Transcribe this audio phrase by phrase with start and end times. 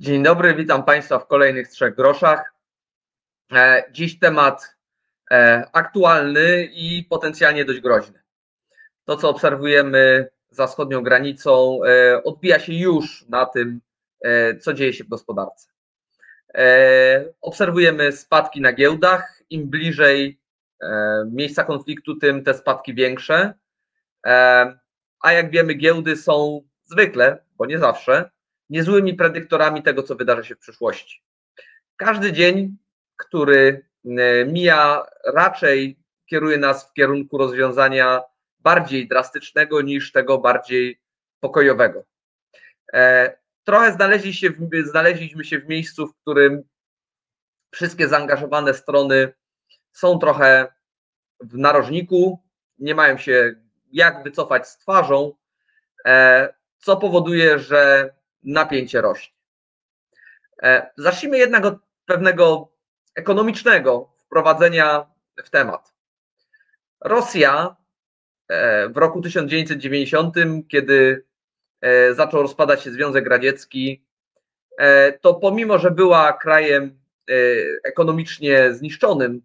[0.00, 2.54] Dzień dobry, witam Państwa w kolejnych trzech groszach.
[3.52, 4.76] E, dziś temat
[5.30, 8.22] e, aktualny i potencjalnie dość groźny.
[9.04, 13.80] To, co obserwujemy za wschodnią granicą, e, odbija się już na tym,
[14.60, 15.68] co dzieje się w gospodarce.
[17.40, 19.42] Obserwujemy spadki na giełdach.
[19.50, 20.40] Im bliżej
[21.26, 23.54] miejsca konfliktu, tym te spadki większe.
[25.20, 28.30] A jak wiemy, giełdy są zwykle, bo nie zawsze,
[28.70, 31.22] niezłymi predyktorami tego, co wydarzy się w przyszłości.
[31.96, 32.76] Każdy dzień,
[33.16, 38.22] który e, mija, raczej kieruje nas w kierunku rozwiązania
[38.58, 41.00] bardziej drastycznego niż tego bardziej
[41.40, 42.04] pokojowego.
[42.92, 44.48] E, trochę znaleźli się,
[44.84, 46.62] znaleźliśmy się w miejscu, w którym
[47.70, 49.32] wszystkie zaangażowane strony
[49.92, 50.72] są trochę
[51.40, 52.42] w narożniku,
[52.78, 53.54] nie mają się
[53.92, 55.32] jak wycofać z twarzą,
[56.06, 58.10] e, co powoduje, że
[58.42, 59.34] napięcie rośnie.
[60.62, 61.74] E, zacznijmy jednak od
[62.06, 62.72] pewnego
[63.14, 65.06] ekonomicznego wprowadzenia
[65.44, 65.94] w temat.
[67.00, 67.76] Rosja
[68.48, 70.34] e, w roku 1990,
[70.68, 71.24] kiedy
[71.80, 74.04] e, zaczął rozpadać się Związek Radziecki,
[75.20, 77.00] to pomimo, że była krajem
[77.84, 79.42] ekonomicznie zniszczonym,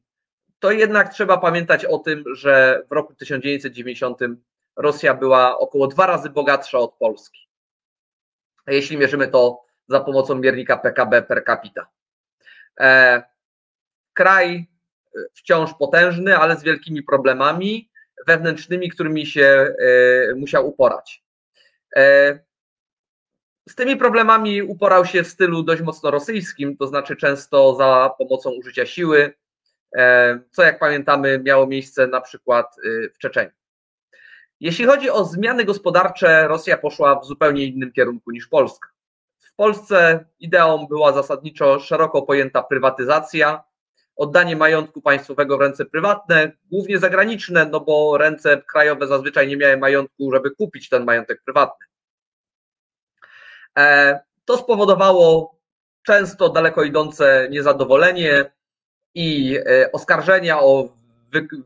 [0.59, 4.19] to jednak trzeba pamiętać o tym, że w roku 1990
[4.75, 7.44] Rosja była około dwa razy bogatsza od Polski
[8.73, 11.88] jeśli mierzymy to za pomocą miernika PKB per capita.
[12.80, 13.23] E,
[14.13, 17.89] kraj e, wciąż potężny, ale z wielkimi problemami
[18.27, 21.25] wewnętrznymi, którymi się e, musiał uporać.
[23.69, 28.52] Z tymi problemami uporał się w stylu dość mocno rosyjskim, to znaczy często za pomocą
[28.52, 29.33] użycia siły,
[30.52, 32.75] co jak pamiętamy miało miejsce na przykład
[33.13, 33.52] w Czeczeniu.
[34.66, 38.89] Jeśli chodzi o zmiany gospodarcze, Rosja poszła w zupełnie innym kierunku niż Polska.
[39.39, 43.63] W Polsce ideą była zasadniczo szeroko pojęta prywatyzacja,
[44.16, 49.77] oddanie majątku państwowego w ręce prywatne, głównie zagraniczne, no bo ręce krajowe zazwyczaj nie miały
[49.77, 51.86] majątku, żeby kupić ten majątek prywatny.
[53.77, 55.55] E, to spowodowało
[56.03, 58.52] często daleko idące niezadowolenie
[59.15, 60.89] i e, oskarżenia o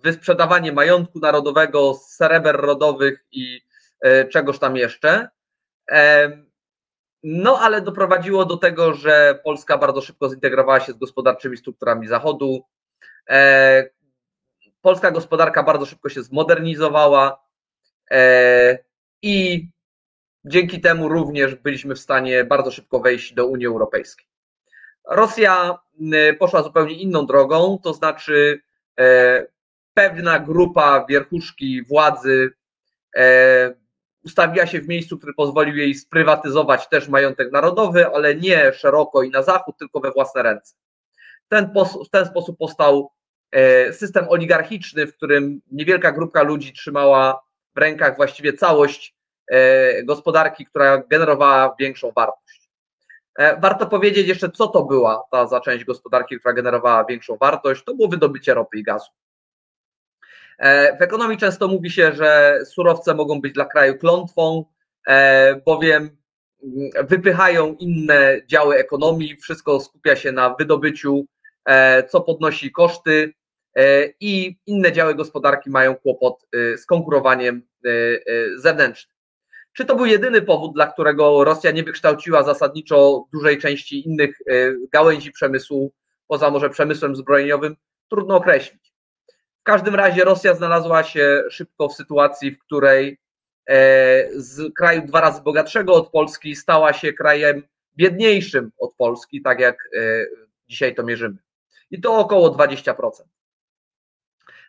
[0.04, 3.62] wysprzedawanie majątku narodowego, sreber rodowych i
[4.02, 5.30] e, czegoś tam jeszcze.
[7.24, 12.64] No, ale doprowadziło do tego, że Polska bardzo szybko zintegrowała się z gospodarczymi strukturami Zachodu.
[13.30, 13.90] E,
[14.82, 17.44] polska gospodarka bardzo szybko się zmodernizowała
[18.12, 18.78] e,
[19.22, 19.68] i
[20.46, 24.26] dzięki temu również byliśmy w stanie bardzo szybko wejść do Unii Europejskiej.
[25.10, 25.80] Rosja
[26.40, 28.62] poszła zupełnie inną drogą, to znaczy
[29.94, 32.54] pewna grupa wierchuszki władzy
[33.16, 33.74] e,
[34.24, 39.30] ustawiła się w miejscu, który pozwolił jej sprywatyzować też majątek narodowy, ale nie szeroko i
[39.30, 40.76] na zachód, tylko we własne ręce.
[41.48, 41.74] Ten,
[42.08, 43.12] w ten sposób powstał
[43.52, 47.42] e, system oligarchiczny, w którym niewielka grupka ludzi trzymała
[47.76, 49.16] w rękach właściwie całość
[49.52, 52.70] e, gospodarki, która generowała większą wartość.
[53.62, 57.84] Warto powiedzieć jeszcze, co to była ta za część gospodarki, która generowała większą wartość.
[57.84, 59.12] To było wydobycie ropy i gazu.
[60.60, 64.66] E, w ekonomii często mówi się, że surowce mogą być dla kraju klątwą,
[65.08, 66.18] e, bowiem
[66.64, 71.26] mm, wypychają inne działy ekonomii, wszystko skupia się na wydobyciu,
[71.66, 73.34] e, co podnosi koszty
[74.20, 77.62] i inne działy gospodarki mają kłopot z konkurowaniem
[78.56, 79.16] zewnętrznym.
[79.74, 84.40] Czy to był jedyny powód, dla którego Rosja nie wykształciła zasadniczo dużej części innych
[84.92, 85.94] gałęzi przemysłu,
[86.28, 87.76] poza może przemysłem zbrojeniowym?
[88.10, 88.89] Trudno określić.
[89.70, 93.20] Każdym razie Rosja znalazła się szybko w sytuacji, w której
[93.68, 93.76] e,
[94.36, 97.64] z kraju dwa razy bogatszego od Polski stała się krajem
[97.96, 100.26] biedniejszym od Polski, tak jak e,
[100.68, 101.38] dzisiaj to mierzymy.
[101.92, 102.94] I to około 20%.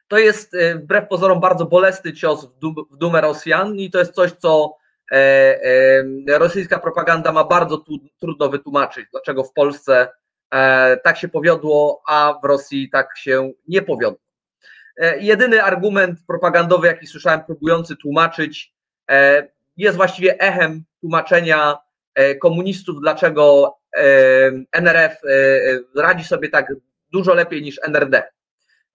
[0.08, 2.48] To jest e, wbrew pozorom bardzo bolesny cios
[2.90, 4.76] w dumę Rosjan i to jest coś, co
[6.38, 7.84] rosyjska propaganda ma bardzo
[8.20, 10.08] trudno wytłumaczyć, dlaczego w Polsce
[11.04, 14.29] tak się powiodło, a w Rosji tak się nie powiodło.
[15.00, 18.72] E, jedyny argument propagandowy, jaki słyszałem, próbujący tłumaczyć,
[19.10, 21.78] e, jest właściwie echem tłumaczenia
[22.14, 23.76] e, komunistów, dlaczego
[24.72, 25.20] NRF
[25.96, 26.72] radzi sobie tak
[27.12, 28.22] dużo lepiej niż NRD.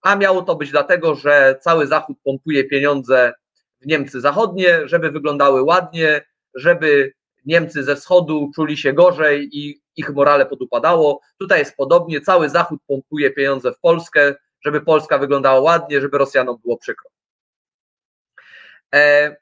[0.02, 3.34] A miało to być dlatego, że cały Zachód pompuje pieniądze
[3.82, 6.22] w Niemcy zachodnie, żeby wyglądały ładnie,
[6.54, 7.14] żeby
[7.46, 11.22] Niemcy ze wschodu czuli się gorzej i ich morale podupadało.
[11.40, 14.36] Tutaj jest podobnie, cały Zachód pompuje pieniądze w Polskę,
[14.66, 17.10] żeby Polska wyglądała ładnie, żeby Rosjanom było przykro.
[18.96, 19.36] E,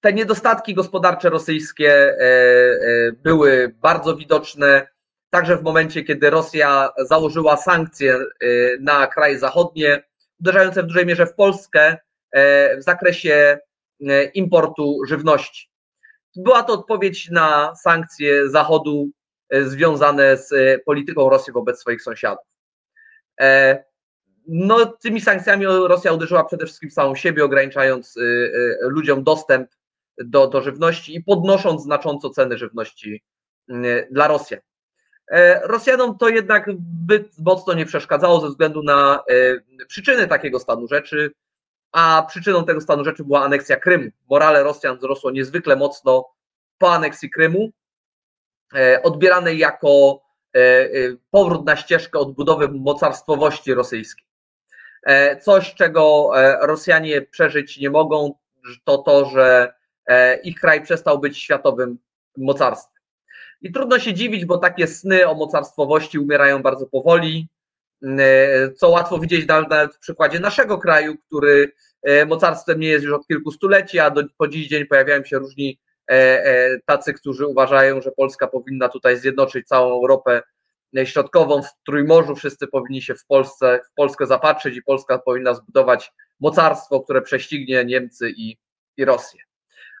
[0.00, 2.16] te niedostatki gospodarcze rosyjskie
[3.12, 4.88] były bardzo widoczne,
[5.30, 8.18] także w momencie, kiedy Rosja założyła sankcje
[8.80, 10.02] na kraje zachodnie,
[10.40, 11.96] uderzające w dużej mierze w Polskę
[12.78, 13.58] w zakresie
[14.34, 15.70] importu żywności.
[16.36, 19.08] Była to odpowiedź na sankcje Zachodu
[19.50, 22.44] e, związane z e, polityką Rosji wobec swoich sąsiadów.
[24.44, 28.18] E, no, tymi sankcjami Rosja uderzyła przede wszystkim samą siebie, ograniczając
[28.80, 29.70] ludziom dostęp
[30.18, 33.22] do, do żywności i podnosząc znacząco ceny żywności
[34.10, 34.60] dla Rosjan.
[35.62, 39.22] Rosjanom to jednak zbyt mocno nie przeszkadzało ze względu na
[39.88, 41.30] przyczyny takiego stanu rzeczy
[41.94, 44.10] a przyczyną tego stanu rzeczy była aneksja Krymu.
[44.30, 46.30] Morale Rosjan wzrosło niezwykle mocno
[46.78, 47.70] po aneksji Krymu,
[48.74, 50.22] e, odbieranej jako
[50.54, 50.90] e, e,
[51.30, 54.26] powrót na ścieżkę odbudowy mocarstwowości rosyjskiej.
[55.40, 56.30] Coś, czego
[56.60, 58.34] Rosjanie przeżyć nie mogą,
[58.84, 59.74] to to, że
[60.42, 61.98] ich kraj przestał być światowym
[62.36, 63.02] mocarstwem.
[63.62, 67.48] I trudno się dziwić, bo takie sny o mocarstwowości umierają bardzo powoli.
[68.02, 71.72] E, co łatwo widzieć nawet w przykładzie naszego kraju, który
[72.02, 75.38] e, mocarstwem nie jest już od kilku stuleci, a do, po dziś dzień pojawiają się
[75.38, 75.80] różni
[76.10, 80.42] e, tacy, którzy uważają, że Polska powinna tutaj zjednoczyć całą Europę
[81.04, 86.12] Środkową w Trójmorzu, wszyscy powinni się w Polsce, w Polskę zapatrzyć i Polska powinna zbudować
[86.40, 88.56] mocarstwo, które prześcignie Niemcy i,
[88.96, 89.40] i Rosję.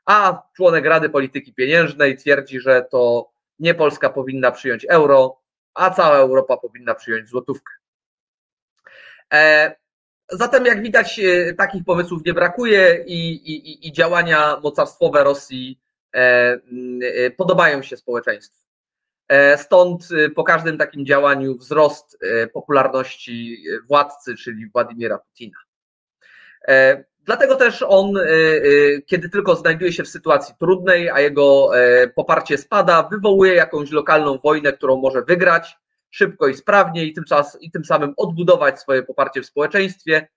[0.06, 5.40] A członek Rady Polityki Pieniężnej twierdzi, że to nie Polska powinna przyjąć euro,
[5.74, 7.72] a cała Europa powinna przyjąć złotówkę.
[9.32, 9.74] E,
[10.30, 15.80] zatem, jak widać, e, takich pomysłów nie brakuje i, i, i działania mocarstwowe Rosji
[16.14, 18.63] e, podobają się społeczeństwu.
[19.56, 22.18] Stąd po każdym takim działaniu wzrost
[22.52, 25.58] popularności władcy, czyli Władimira Putina.
[27.24, 28.12] Dlatego też on,
[29.06, 31.70] kiedy tylko znajduje się w sytuacji trudnej, a jego
[32.14, 35.76] poparcie spada, wywołuje jakąś lokalną wojnę, którą może wygrać,
[36.10, 40.28] szybko i sprawnie i tym, czas, i tym samym odbudować swoje poparcie w społeczeństwie,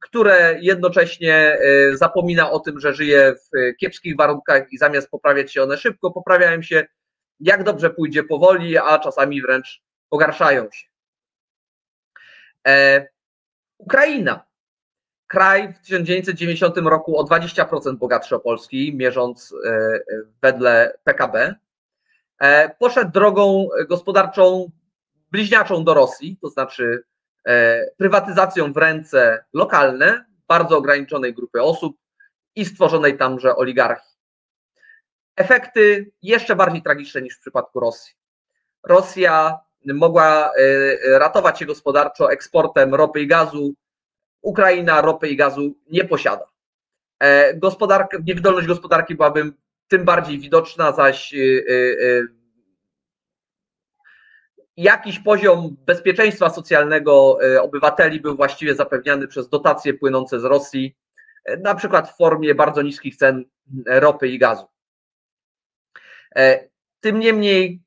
[0.00, 5.62] które jednocześnie e, zapomina o tym, że żyje w kiepskich warunkach i zamiast poprawiać się
[5.62, 6.86] one szybko, poprawiają się
[7.40, 10.86] jak dobrze pójdzie powoli, a czasami wręcz pogarszają się.
[12.66, 13.06] E,
[13.78, 14.46] Ukraina.
[15.28, 20.00] Kraj w 1990 roku o 20% bogatszy o Polski, mierząc e,
[20.42, 21.54] wedle PKB.
[22.78, 24.70] Poszedł drogą gospodarczą
[25.30, 27.04] bliźniaczą do Rosji, to znaczy
[27.46, 31.96] e, prywatyzacją w ręce lokalne, bardzo ograniczonej grupy osób
[32.54, 34.15] i stworzonej tamże oligarchii.
[35.36, 38.14] Efekty jeszcze bardziej tragiczne niż w przypadku Rosji.
[38.84, 43.74] Rosja mogła e, ratować się gospodarczo eksportem ropy i gazu.
[44.42, 46.44] Ukraina ropy i gazu nie posiada.
[47.20, 49.52] E, gospodarka, niewydolność gospodarki byłaby
[49.88, 51.34] tym bardziej widoczna, zaś
[54.76, 60.96] jakiś poziom bezpieczeństwa socjalnego e, obywateli był właściwie zapewniany przez dotacje płynące z Rosji,
[61.44, 63.44] e, na przykład w formie bardzo niskich cen
[63.86, 64.66] ropy i gazu.
[66.36, 66.68] E,
[67.00, 67.82] tym niemniej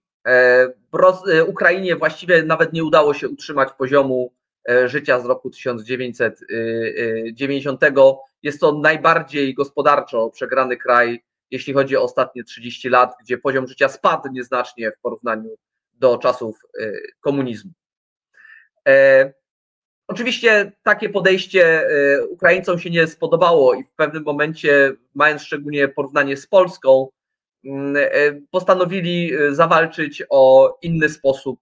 [1.48, 4.34] Ukrainie właściwie nawet nie udało się utrzymać poziomu
[4.86, 7.82] życia z roku 1990.
[8.44, 13.90] Jest to najbardziej gospodarczo przegrany kraj, jeśli chodzi o ostatnie 30 lat, gdzie poziom życia
[13.90, 15.56] spadł nieznacznie w porównaniu
[15.94, 17.72] do czasów e, komunizmu.
[18.88, 19.34] E,
[20.08, 26.38] oczywiście takie podejście e, Ukraińcom się nie spodobało i w pewnym momencie, mając szczególnie porównanie
[26.38, 27.10] z Polską,
[28.52, 31.60] postanowili zawalczyć o inny sposób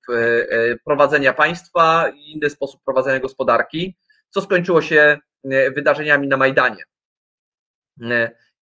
[0.86, 3.98] prowadzenia państwa, inny sposób prowadzenia gospodarki,
[4.30, 5.18] co skończyło się
[5.76, 6.84] wydarzeniami na Majdanie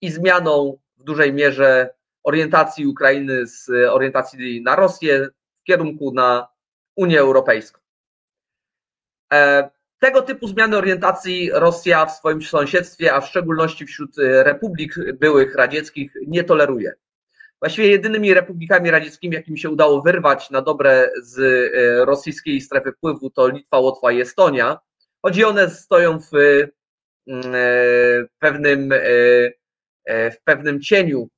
[0.01, 5.27] i zmianą w dużej mierze orientacji Ukrainy z orientacji na Rosję
[5.63, 6.47] kierunku na
[6.95, 7.81] Unię Europejską.
[9.33, 14.95] E, tego typu zmiany orientacji Rosja w swoim sąsiedztwie, a w szczególności wśród e, republik
[15.13, 16.93] byłych radzieckich, nie toleruje.
[17.61, 23.29] Właściwie jedynymi republikami radzieckimi, jakim się udało wyrwać na dobre z e, rosyjskiej strefy wpływu,
[23.29, 24.79] to Litwa, Łotwa i Estonia.
[25.21, 26.29] Choć one stoją w
[28.39, 28.93] pewnym,
[30.07, 31.29] w pewnym cieniu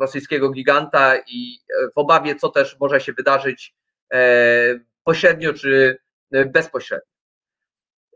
[0.00, 1.58] rosyjskiego giganta i
[1.96, 3.74] w obawie, co też może się wydarzyć
[4.12, 5.98] e, pośrednio czy
[6.30, 7.09] bezpośrednio.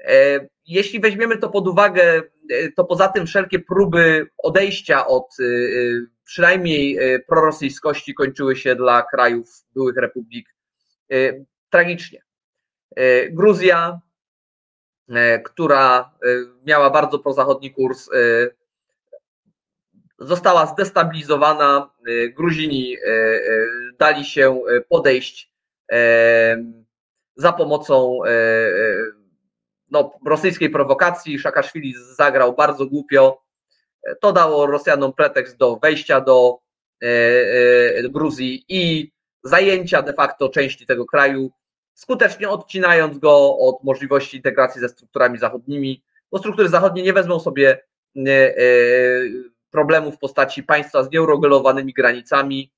[0.04, 5.36] E, jeśli weźmiemy to pod uwagę, e, to poza tym wszelkie próby odejścia od
[6.24, 10.54] przynajmniej prorosyjskości kończyły się dla krajów byłych republik
[11.70, 12.22] tragicznie.
[13.30, 14.00] Gruzja,
[15.44, 16.14] która
[16.66, 18.10] miała bardzo prozachodni kurs,
[20.18, 21.90] została zdestabilizowana.
[22.34, 22.96] Gruzini
[23.98, 25.52] dali się podejść
[27.36, 28.18] za pomocą
[29.94, 31.38] no, rosyjskiej prowokacji.
[31.38, 33.42] Szakaszwili zagrał bardzo głupio.
[34.20, 36.58] To dało Rosjanom pretekst do wejścia do
[38.10, 39.12] Gruzji i
[39.44, 41.50] zajęcia de facto części tego kraju,
[41.94, 47.84] skutecznie odcinając go od możliwości integracji ze strukturami zachodnimi, bo struktury zachodnie nie wezmą sobie
[48.16, 48.54] e, e,
[49.70, 52.72] problemów w postaci państwa z nieuregulowanymi granicami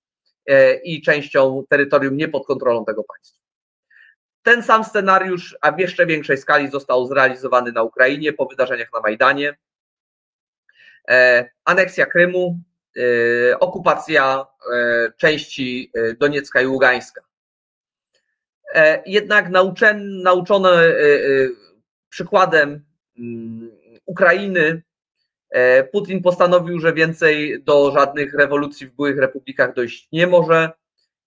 [0.46, 3.45] e, i częścią terytorium nie pod kontrolą tego państwa.
[4.46, 9.00] Ten sam scenariusz, a w jeszcze większej skali został zrealizowany na Ukrainie po wydarzeniach na
[9.00, 9.56] Majdanie.
[11.64, 12.58] Aneksja Krymu,
[13.60, 14.46] okupacja
[15.16, 17.22] części Doniecka i Ługańska.
[19.06, 19.48] Jednak
[20.22, 20.94] nauczone,
[22.08, 22.86] przykładem
[23.18, 23.70] Mm,
[24.06, 24.82] Ukrainy,
[25.50, 30.70] e, Putin postanowił, że więcej do żadnych rewolucji w byłych republikach dojść nie może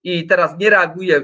[0.04, 1.22] i teraz nie reaguje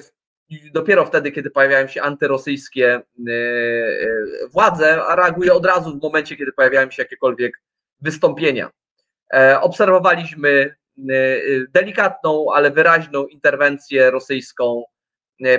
[0.73, 6.35] dopiero wtedy, kiedy pojawiają się antyrosyjskie e, e, władze, a reaguje od razu w momencie,
[6.35, 7.61] kiedy pojawiają się jakiekolwiek
[8.01, 8.69] wystąpienia.
[9.61, 10.75] Obserwowaliśmy
[11.69, 14.83] delikatną, ale wyraźną interwencję rosyjską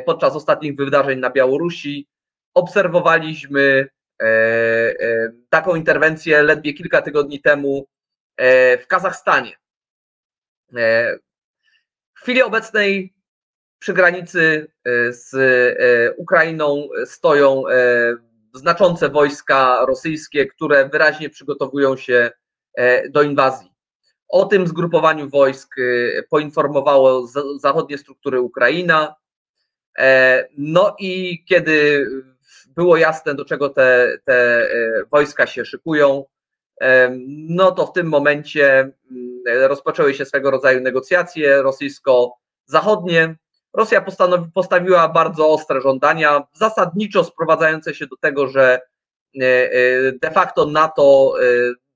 [0.07, 2.09] podczas ostatnich wydarzeń na Białorusi.
[2.55, 3.89] Obserwowaliśmy
[4.23, 4.27] E,
[5.01, 7.87] e, taką interwencję ledwie kilka tygodni temu
[8.37, 9.57] e, w Kazachstanie.
[12.15, 13.15] W chwili obecnej
[13.79, 14.67] przy granicy
[15.11, 15.31] z
[16.19, 17.63] Ukrainą stoją
[18.55, 22.31] znaczące wojska rosyjskie, które wyraźnie przygotowują się
[23.11, 23.73] do inwazji.
[24.29, 25.75] O tym zgrupowaniu wojsk
[26.31, 27.27] poinformowało
[27.61, 29.15] zachodnie struktury Ukraina.
[30.59, 32.07] No i kiedy
[32.77, 36.25] było jasne, do czego te, te e, wojska się szykują,
[37.49, 43.37] no to w tym momencie mm, rozpoczęły się swego rodzaju negocjacje rosyjsko-zachodnie.
[43.75, 44.05] Rosja
[44.55, 48.81] postawiła bardzo ostre żądania, zasadniczo sprowadzające się do tego, że
[49.41, 51.35] e, e, de facto NATO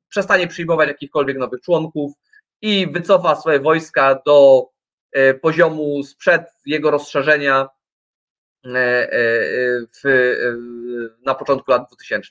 [0.09, 2.13] przestanie przyjmować jakichkolwiek nowych członków
[2.63, 4.67] i wycofa swoje wojska do
[5.43, 7.69] poziomu sprzed jego rozszerzenia
[8.67, 10.35] E, e, w,
[11.27, 12.31] na początku lat 2000.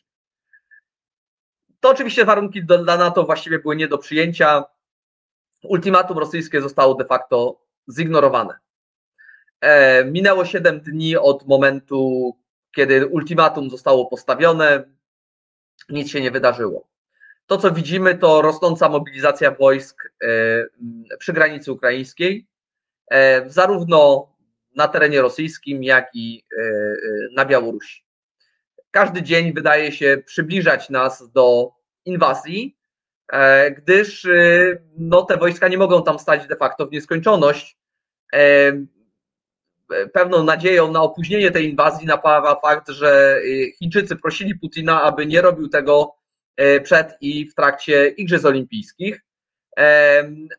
[1.80, 4.64] To oczywiście warunki dla NATO właściwie były nie do przyjęcia.
[5.64, 7.62] Ultimatum rosyjskie zostało de facto
[7.98, 8.60] zignorowane.
[9.62, 12.32] E, minęło 7 dni od momentu,
[12.76, 14.84] kiedy ultimatum zostało postawione.
[15.90, 16.90] Nic się nie wydarzyło.
[17.48, 20.12] To, co widzimy, to rosnąca mobilizacja wojsk
[21.20, 22.48] przy granicy ukraińskiej,
[23.48, 24.30] zarówno
[24.76, 26.96] na terenie rosyjskim, jak i e, e,
[27.36, 28.04] na Białorusi.
[28.92, 31.72] Każdy dzień wydaje się przybliżać nas do
[32.06, 32.78] inwazji,
[33.32, 34.28] e, gdyż
[34.98, 37.80] no, te wojska nie mogą tam stać de facto w nieskończoność.
[40.14, 43.42] Pewną nadzieją na opóźnienie tej inwazji napawa fakt, że
[43.80, 46.16] Chińczycy prosili Putina, aby nie robił tego
[46.84, 49.22] przed i w trakcie Igrzysk Olimpijskich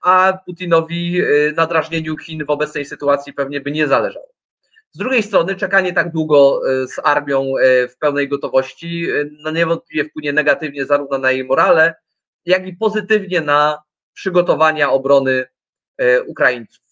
[0.02, 4.28] a Putinowi y, na drażnieniu Chin w obecnej sytuacji pewnie by nie zależało.
[4.92, 10.04] Z drugiej strony czekanie tak długo y, z armią y, w pełnej gotowości no niewątpliwie
[10.04, 11.94] wpłynie negatywnie zarówno na jej morale,
[12.44, 13.82] jak i pozytywnie na
[14.12, 15.46] przygotowania obrony
[16.26, 16.84] Ukraińców.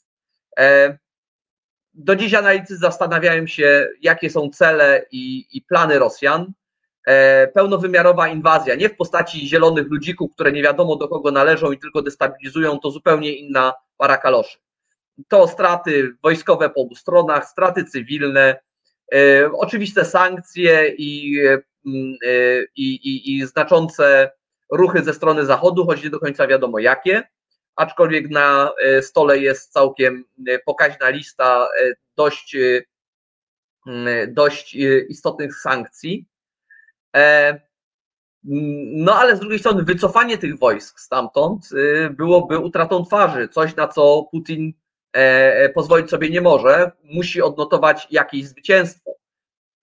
[2.00, 6.52] Do dziś analitycy zastanawiają się, jakie są cele i, i plany Rosjan.
[7.06, 11.78] E, pełnowymiarowa inwazja, nie w postaci zielonych ludzików, które nie wiadomo do kogo należą i
[11.78, 14.58] tylko destabilizują, to zupełnie inna para kaloszy.
[15.28, 18.60] To straty wojskowe po obu stronach, straty cywilne,
[19.14, 21.42] e, oczywiste sankcje e, i,
[22.76, 24.30] i, i znaczące
[24.72, 27.22] ruchy ze strony Zachodu, choć nie do końca wiadomo jakie,
[27.78, 28.70] aczkolwiek na
[29.00, 30.25] stole jest całkiem
[30.66, 31.68] pokaźna lista
[32.16, 32.56] dość,
[34.28, 34.75] dość
[35.08, 36.26] istotnych sankcji.
[37.16, 37.61] E,
[38.92, 41.68] no ale z drugiej strony wycofanie tych wojsk stamtąd
[42.11, 44.73] byłoby utratą twarzy, coś na co Putin
[45.16, 45.18] e,
[45.54, 49.11] e, pozwolić sobie nie może, musi odnotować jakieś zwycięstwo.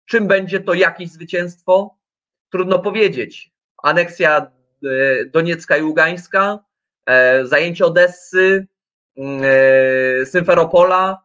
[0.05, 1.97] Czym będzie to jakieś zwycięstwo?
[2.51, 3.51] Trudno powiedzieć.
[3.83, 4.51] Aneksja
[5.31, 6.59] Doniecka i Ługańska,
[7.43, 8.67] zajęcie Odessy,
[10.25, 11.23] Symferopola,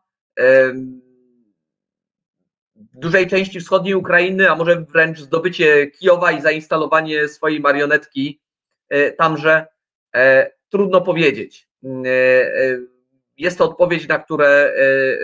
[2.94, 8.40] dużej części wschodniej Ukrainy, a może wręcz zdobycie Kijowa i zainstalowanie swojej marionetki
[8.88, 9.66] e, tamże,
[10.14, 11.68] e, trudno powiedzieć.
[11.84, 11.88] E,
[13.36, 14.74] jest to odpowiedź, na które,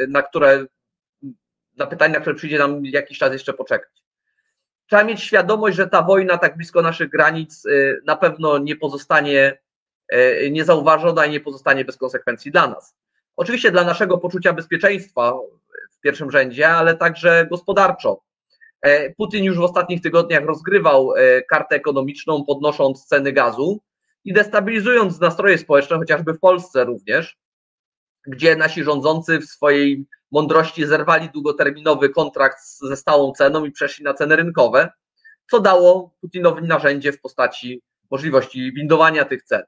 [0.08, 0.66] na które,
[1.76, 3.90] na pytanie, na które przyjdzie nam jakiś czas jeszcze poczekać.
[4.86, 7.64] Trzeba mieć świadomość, że ta wojna tak blisko naszych granic
[8.06, 9.58] na pewno nie pozostanie
[10.50, 12.96] niezauważona i nie pozostanie bez konsekwencji dla nas.
[13.36, 15.32] Oczywiście dla naszego poczucia bezpieczeństwa
[15.92, 18.20] w pierwszym rzędzie, ale także gospodarczo.
[19.16, 21.12] Putin już w ostatnich tygodniach rozgrywał
[21.50, 23.80] kartę ekonomiczną, podnosząc ceny gazu
[24.24, 27.38] i destabilizując nastroje społeczne, chociażby w Polsce również,
[28.26, 34.14] gdzie nasi rządzący w swojej mądrości zerwali długoterminowy kontrakt ze stałą ceną i przeszli na
[34.14, 34.88] ceny rynkowe,
[35.50, 39.62] co dało Putinowi narzędzie w postaci możliwości windowania tych cen.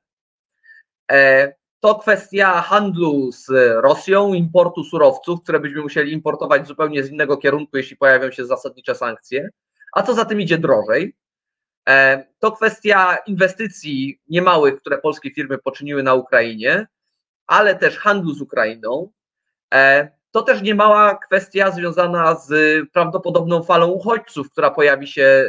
[1.12, 3.46] E, to kwestia handlu z
[3.82, 8.94] Rosją, importu surowców, które byśmy musieli importować zupełnie z innego kierunku, jeśli pojawią się zasadnicze
[8.94, 9.48] sankcje.
[9.92, 11.16] A co za tym idzie drożej?
[11.88, 16.86] E, to kwestia inwestycji niemałych, które polskie firmy poczyniły na Ukrainie,
[17.46, 19.12] ale też handlu z Ukrainą.
[19.74, 22.50] E, to też niemała kwestia związana z
[22.90, 25.44] prawdopodobną falą uchodźców, która pojawi się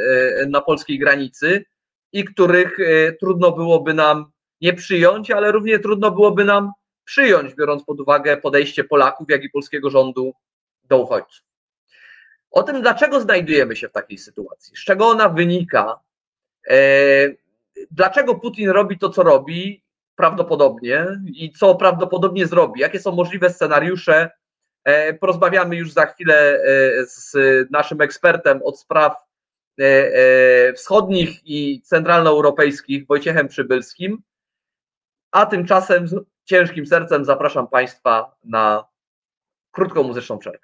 [0.48, 1.64] na polskiej granicy
[2.12, 2.78] i których
[3.20, 4.33] trudno byłoby nam
[4.64, 6.72] nie przyjąć, ale równie trudno byłoby nam
[7.04, 10.34] przyjąć, biorąc pod uwagę podejście Polaków, jak i polskiego rządu
[10.84, 11.46] do uchodźców.
[12.50, 16.00] O tym, dlaczego znajdujemy się w takiej sytuacji, z czego ona wynika,
[16.70, 16.76] E,
[17.90, 19.82] dlaczego Putin robi to, co robi,
[20.16, 22.80] prawdopodobnie i co prawdopodobnie zrobi?
[22.80, 24.30] Jakie są możliwe scenariusze?
[24.84, 26.60] E, porozmawiamy już za chwilę e,
[27.06, 27.36] z
[27.70, 29.16] naszym ekspertem od spraw
[30.76, 34.22] wschodnich i centralnoeuropejskich, Wojciechem Przybylskim.
[35.34, 36.14] A tymczasem z
[36.44, 38.84] ciężkim sercem zapraszam Państwa na
[39.72, 40.58] krótką muzyczną przerwę.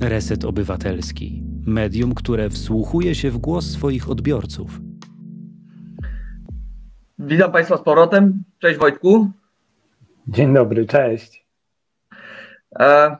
[0.00, 1.42] Reset Obywatelski.
[1.66, 4.70] Medium, które wsłuchuje się w głos swoich odbiorców
[7.18, 8.42] Witam Państwa z powrotem.
[8.58, 9.30] Cześć Wojtku.
[10.28, 11.46] Dzień dobry, cześć.
[12.78, 13.16] E,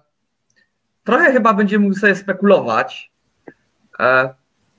[1.04, 3.12] trochę chyba będziemy mogli sobie spekulować.
[4.00, 4.34] E,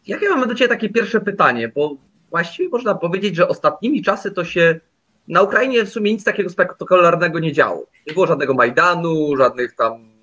[0.08, 1.68] jakie mamy do Ciebie takie pierwsze pytanie?
[1.68, 1.96] Bo
[2.30, 4.80] właściwie można powiedzieć, że ostatnimi czasy to się
[5.28, 7.86] na Ukrainie w sumie nic takiego spektakularnego nie działo.
[8.08, 10.16] Nie było żadnego Majdanu, żadnych tam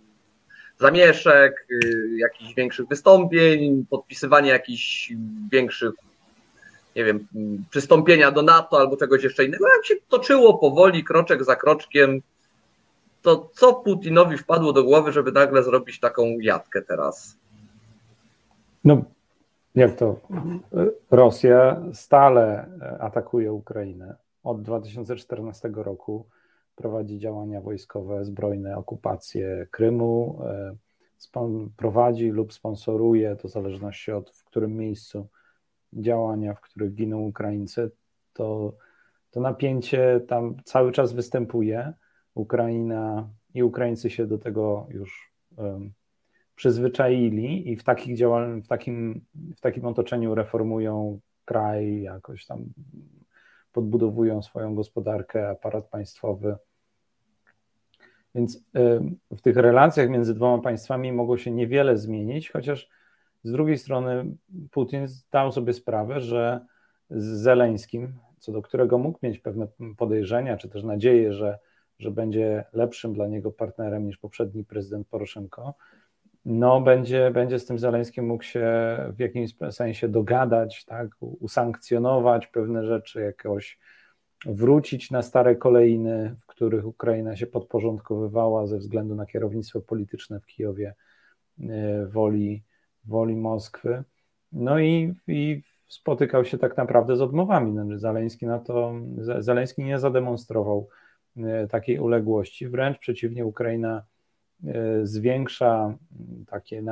[0.79, 5.13] zamieszek, y, jakichś większych wystąpień, podpisywania jakichś
[5.53, 5.93] większych
[6.97, 7.27] nie wiem,
[7.71, 12.21] przystąpienia do NATO albo czegoś jeszcze innego, jak się toczyło powoli, kroczek za kroczkiem,
[13.23, 17.37] to co Putinowi wpadło do głowy, żeby nagle zrobić taką jatkę teraz?
[18.85, 19.05] No,
[19.75, 20.21] jak to?
[21.11, 22.67] Rosja stale
[23.01, 24.15] atakuje Ukrainę.
[24.43, 26.27] Od 2014 roku
[26.77, 30.77] prowadzi działania wojskowe, zbrojne, okupację Krymu, e,
[31.77, 35.29] prowadzi lub sponsoruje, to w zależności od w którym miejscu
[35.93, 37.91] działania, w których giną Ukraińcy,
[38.33, 38.75] to,
[39.31, 41.93] to napięcie tam cały czas występuje.
[42.35, 45.93] Ukraina i Ukraińcy się do tego już um,
[46.55, 49.25] przyzwyczaili i w, takich działal, w, takim,
[49.57, 52.65] w takim otoczeniu reformują kraj, jakoś tam
[53.73, 56.57] podbudowują swoją gospodarkę, aparat państwowy.
[58.35, 58.65] Więc
[59.31, 62.89] w tych relacjach między dwoma państwami mogło się niewiele zmienić, chociaż
[63.45, 64.37] z drugiej strony
[64.71, 66.67] Putin zdał sobie sprawę, że
[67.11, 71.59] z Zeleńskim, co do którego mógł mieć pewne podejrzenia, czy też nadzieję, że,
[71.99, 75.75] że będzie lepszym dla niego partnerem niż poprzedni prezydent Poroszenko,
[76.45, 78.67] no będzie, będzie z tym Zeleńskim mógł się
[79.17, 83.79] w jakimś sensie dogadać, tak, usankcjonować pewne rzeczy, jakoś
[84.47, 90.47] wrócić na stare kolejny, w których Ukraina się podporządkowywała ze względu na kierownictwo polityczne w
[90.47, 90.95] Kijowie
[91.61, 92.63] e, woli
[93.05, 94.05] woli Moskwy.
[94.53, 97.73] No i, i spotykał się tak naprawdę z odmowami.
[97.73, 98.95] No, Zaleński na to,
[99.39, 100.89] Zaleński nie zademonstrował
[101.37, 104.03] e, takiej uległości, wręcz przeciwnie, Ukraina
[105.03, 105.99] zwiększa
[106.47, 106.83] takie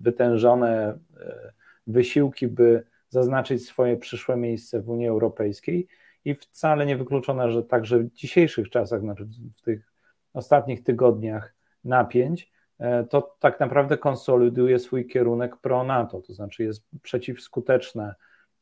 [0.00, 1.52] wytężone e,
[1.86, 5.88] wysiłki, by zaznaczyć swoje przyszłe miejsce w Unii Europejskiej
[6.24, 9.26] i wcale nie wykluczone, że także w dzisiejszych czasach, znaczy
[9.56, 9.92] w tych
[10.34, 11.54] ostatnich tygodniach
[11.84, 18.14] napięć, E, to tak naprawdę konsoliduje swój kierunek pro-NATO, to znaczy jest przeciwskuteczne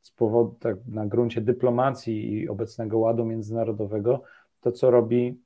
[0.03, 4.23] z powodu tak, na gruncie dyplomacji i obecnego ładu międzynarodowego
[4.61, 5.41] to, co robi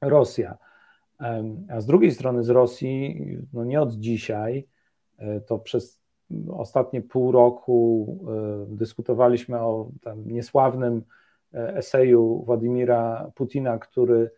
[0.00, 0.58] Rosja.
[1.68, 3.20] A z drugiej strony z Rosji,
[3.52, 4.66] no nie od dzisiaj,
[5.18, 6.02] e, to przez
[6.48, 11.02] ostatnie pół roku e, dyskutowaliśmy o niesławnym
[11.52, 14.30] eseju Władimira Putina, który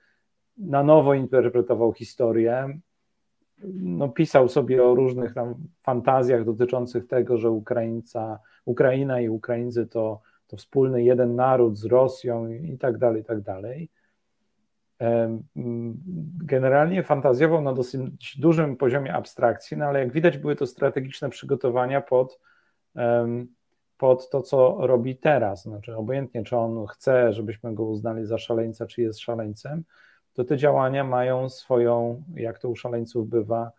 [0.58, 2.78] na nowo interpretował historię
[3.74, 10.20] no, pisał sobie o różnych tam fantazjach dotyczących tego, że Ukraińca, Ukraina i Ukraińcy to,
[10.46, 13.88] to wspólny jeden naród z Rosją i tak dalej, i tak dalej.
[16.44, 22.00] Generalnie fantazjował na dosyć dużym poziomie abstrakcji, no ale jak widać były to strategiczne przygotowania
[22.00, 22.40] pod,
[23.98, 25.62] pod to, co robi teraz.
[25.62, 29.84] Znaczy, obojętnie, czy on chce, żebyśmy go uznali za szaleńca, czy jest szaleńcem,
[30.32, 33.72] to te działania mają swoją, jak to u szaleńców bywa,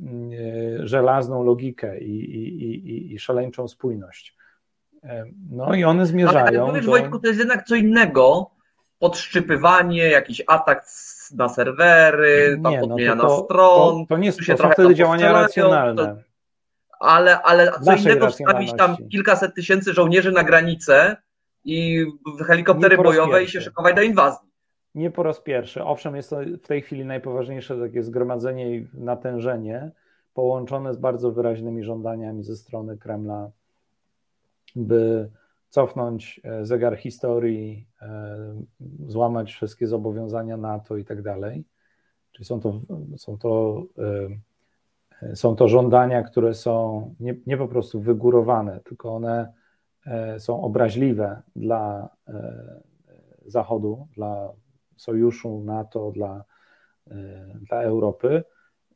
[0.00, 4.36] mm, e, żelazną logikę i, i, i, i szaleńczą spójność.
[5.50, 6.46] No i one zmierzają.
[6.46, 6.90] Ale, ale do...
[6.90, 8.50] Wojtku, to jest jednak co innego.
[9.02, 10.86] Podszczypywanie, jakiś atak
[11.36, 14.06] na serwery, tam podmiana no stron.
[14.06, 16.22] To, to nie to są wtedy działania racjonalne.
[17.00, 21.16] Ale, ale co innego wstawić tam kilkaset tysięcy żołnierzy na granicę
[21.64, 22.06] i
[22.46, 24.48] helikoptery bojowe i się szykować do inwazji.
[24.94, 25.84] Nie po raz pierwszy.
[25.84, 29.90] Owszem, jest to w tej chwili najpoważniejsze takie zgromadzenie i natężenie,
[30.34, 33.50] połączone z bardzo wyraźnymi żądaniami ze strony Kremla,
[34.76, 35.30] by
[35.72, 38.62] cofnąć e, zegar historii, e,
[39.06, 41.64] złamać wszystkie zobowiązania NATO i tak dalej.
[42.32, 42.80] Czyli są to,
[43.16, 43.82] są to
[45.22, 49.52] e, są to żądania, które są nie, nie po prostu wygórowane, tylko one
[50.38, 52.08] są obraźliwe dla
[53.46, 54.52] Zachodu, dla
[54.96, 56.44] sojuszu, NATO, dla,
[57.68, 58.44] dla Europy,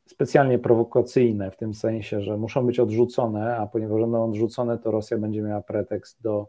[0.05, 5.17] specjalnie prowokacyjne w tym sensie, że muszą być odrzucone, a ponieważ będą odrzucone, to Rosja
[5.17, 6.47] będzie miała pretekst do,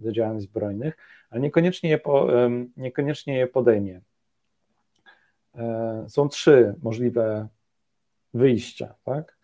[0.00, 0.96] do działań zbrojnych,
[1.30, 2.28] ale niekoniecznie je, po,
[2.76, 4.00] niekoniecznie je podejmie.
[6.08, 7.48] Są trzy możliwe
[8.34, 8.94] wyjścia.
[9.04, 9.38] Tak?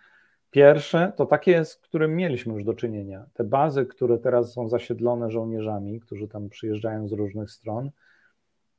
[0.51, 3.27] Pierwsze to takie, z którym mieliśmy już do czynienia.
[3.35, 7.90] Te bazy, które teraz są zasiedlone żołnierzami, którzy tam przyjeżdżają z różnych stron,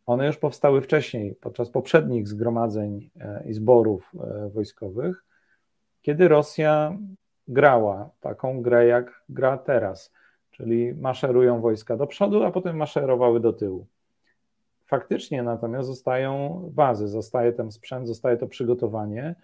[0.05, 5.23] one już powstały wcześniej, podczas poprzednich zgromadzeń e, i zborów e, wojskowych,
[6.01, 6.97] kiedy Rosja
[7.47, 10.13] grała taką grę, jak gra teraz,
[10.57, 13.87] czyli maszerują wojska do przodu, a potem maszerowały do tyłu.
[14.85, 19.35] Faktycznie natomiast zostają bazy, zostaje ten sprzęt, zostaje to przygotowanie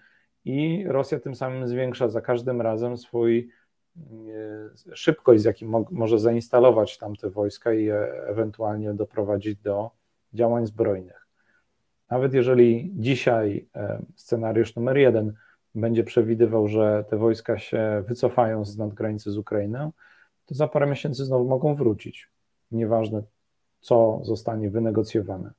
[0.45, 3.49] i Rosja tym samym zwiększa za każdym razem swój
[3.97, 7.89] e, szybkość, z jakim mo może zainstalować tam te wojska i
[8.27, 9.91] ewentualnie doprowadzić do
[10.33, 11.27] działań zbrojnych.
[12.09, 15.33] Nawet jeżeli dzisiaj e, scenariusz numer jeden
[15.75, 19.91] będzie przewidywał, że te wojska się wycofają z nadgranicy z Ukrainą,
[20.45, 22.29] to za parę miesięcy znowu mogą wrócić.
[22.71, 23.23] Nieważne,
[23.81, 25.51] co zostanie wynegocjowane.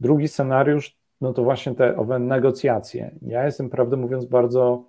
[0.00, 3.14] Drugi scenariusz no to właśnie te owe negocjacje.
[3.22, 4.84] Ja jestem, prawdę mówiąc, bardzo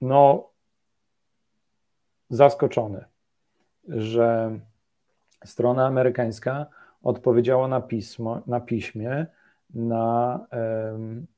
[0.00, 0.50] no,
[2.30, 3.04] zaskoczony,
[3.88, 4.58] że
[5.44, 6.66] strona amerykańska
[7.02, 9.26] odpowiedziała na pismo, na piśmie
[9.74, 10.46] na,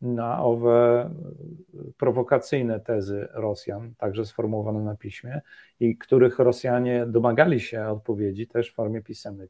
[0.01, 1.11] na owe
[1.97, 5.41] prowokacyjne tezy Rosjan, także sformułowane na piśmie,
[5.81, 9.49] i których Rosjanie domagali się odpowiedzi też w formie pisemnej.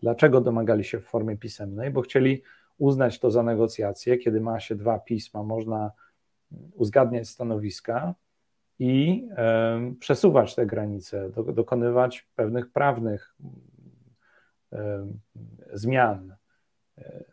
[0.00, 1.90] Dlaczego domagali się w formie pisemnej?
[1.90, 2.42] Bo chcieli
[2.78, 5.90] uznać to za negocjacje, kiedy ma się dwa pisma, można
[6.74, 8.14] uzgadniać stanowiska
[8.78, 9.28] i
[9.98, 13.36] przesuwać te granice, dokonywać pewnych prawnych
[15.72, 16.34] zmian.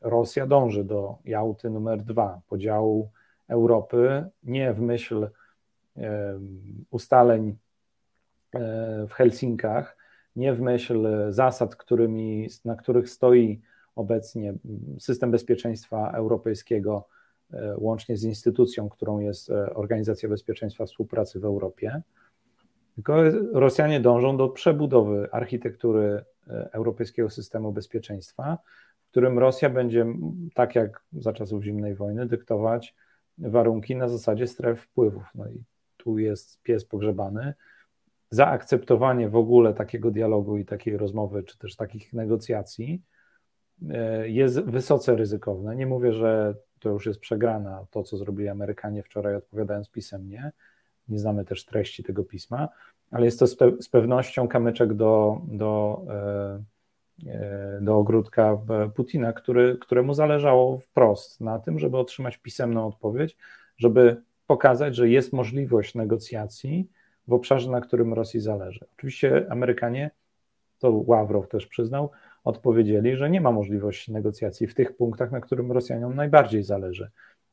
[0.01, 3.09] Rosja dąży do Jałty numer dwa, podziału
[3.47, 5.27] Europy nie w myśl
[6.91, 7.57] ustaleń
[8.53, 9.97] e, w Helsinkach,
[10.35, 13.61] nie w myśl zasad, którymi, na których stoi
[13.95, 14.53] obecnie
[14.99, 17.07] system bezpieczeństwa europejskiego,
[17.53, 22.01] e, łącznie z instytucją, którą jest e, Organizacja Bezpieczeństwa Współpracy w Europie.
[22.95, 26.23] Tylko Rosjanie dążą do przebudowy architektury
[26.71, 28.57] europejskiego systemu bezpieczeństwa,
[29.07, 30.05] w którym Rosja będzie,
[30.53, 32.95] tak jak za czasów zimnej wojny, dyktować
[33.37, 35.23] warunki na zasadzie stref wpływów.
[35.35, 35.63] No i
[35.97, 37.53] tu jest pies pogrzebany.
[38.29, 43.01] Zaakceptowanie w ogóle takiego dialogu i takiej rozmowy, czy też takich negocjacji,
[43.89, 45.75] E, jest wysoce ryzykowne.
[45.75, 50.51] Nie mówię, że to już jest przegrana, to co zrobili Amerykanie wczoraj odpowiadając pisemnie.
[51.07, 52.69] Nie znamy też treści tego pisma,
[53.11, 56.63] ale jest to z, pewnością kamyczek do, do, e,
[57.81, 58.57] do ogródka
[58.95, 63.37] Putina, który, któremu zależało wprost na tym, żeby otrzymać pisemną odpowiedź,
[63.77, 66.89] żeby pokazać, że jest możliwość negocjacji
[67.27, 68.85] w obszarze, na którym Rosji zależy.
[68.97, 70.11] Oczywiście Amerykanie,
[70.79, 72.11] to Ławrow też przyznał,
[72.43, 77.09] odpowiedzieli, że nie ma możliwości negocjacji w tych punktach, na którym Rosjanom najbardziej zależy.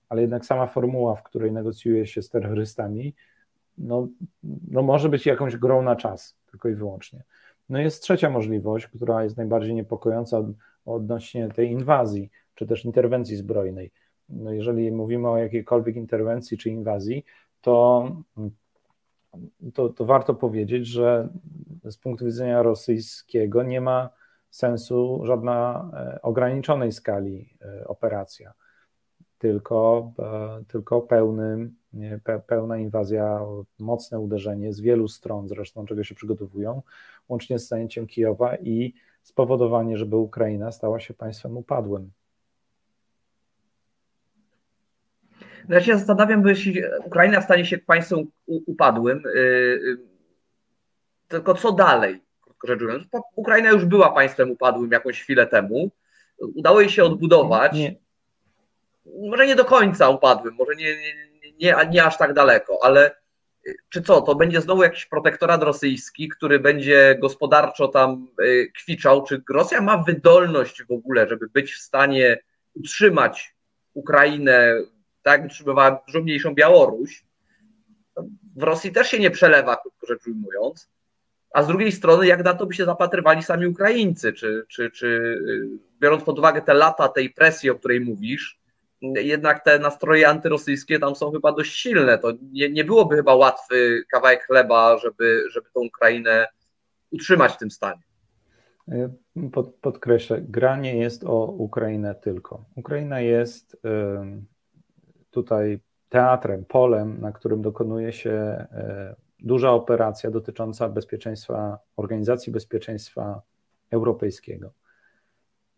[0.08, 3.14] Ale jednak sama formuła, w której negocjuje się z terrorystami,
[3.78, 4.08] no,
[4.68, 7.22] no może być jakąś grą na czas, tylko i wyłącznie.
[7.68, 10.42] No jest trzecia możliwość, która jest najbardziej niepokojąca
[10.84, 13.90] odnośnie tej inwazji, czy też interwencji zbrojnej.
[14.28, 17.24] No jeżeli mówimy o jakiejkolwiek interwencji czy inwazji,
[17.60, 18.08] to,
[19.74, 21.28] to, to warto powiedzieć, że
[21.84, 24.10] z punktu widzenia rosyjskiego nie ma
[24.50, 28.52] sensu żadna e, ograniczonej skali e, operacja.
[29.44, 30.12] Tylko,
[30.68, 31.70] tylko pełny,
[32.46, 33.40] pełna inwazja,
[33.78, 36.82] mocne uderzenie z wielu stron, zresztą czego się przygotowują,
[37.28, 42.10] łącznie z zajęciem Kijowa i spowodowanie, żeby Ukraina stała się państwem upadłym.
[45.68, 49.98] No ja się zastanawiam, bo jeśli Ukraina stanie się państwem upadłym, yy,
[51.28, 53.04] tylko co dalej, krótko rzecz biorąc?
[53.36, 55.90] Ukraina już była państwem upadłym jakąś chwilę temu.
[56.38, 57.72] Udało jej się odbudować.
[57.72, 58.03] Nie.
[59.30, 61.14] Może nie do końca upadłym, może nie, nie,
[61.60, 63.24] nie, nie aż tak daleko, ale
[63.88, 69.24] czy co, to będzie znowu jakiś protektorat rosyjski, który będzie gospodarczo tam y, kwiczał?
[69.24, 72.38] Czy Rosja ma wydolność w ogóle, żeby być w stanie
[72.74, 73.54] utrzymać
[73.94, 74.74] Ukrainę,
[75.22, 77.24] tak jak utrzymywała dużo mniejszą Białoruś?
[78.56, 80.90] W Rosji też się nie przelewa, krótko rzecz ujmując.
[81.50, 84.32] A z drugiej strony, jak na to by się zapatrywali sami Ukraińcy?
[84.32, 85.68] Czy, czy, czy y,
[86.00, 88.60] biorąc pod uwagę te lata tej presji, o której mówisz,
[89.02, 92.18] jednak te nastroje antyrosyjskie tam są chyba dość silne.
[92.18, 96.46] To nie, nie byłoby chyba łatwy kawałek chleba, żeby, żeby tą Ukrainę
[97.10, 98.02] utrzymać w tym stanie.
[99.52, 102.64] Pod, podkreślę, gra nie jest o Ukrainę tylko.
[102.76, 103.76] Ukraina jest
[105.30, 105.80] tutaj
[106.14, 113.42] teatrem, polem, na którym dokonuje się e, duża operacja dotycząca bezpieczeństwa, organizacji bezpieczeństwa
[113.90, 114.72] europejskiego.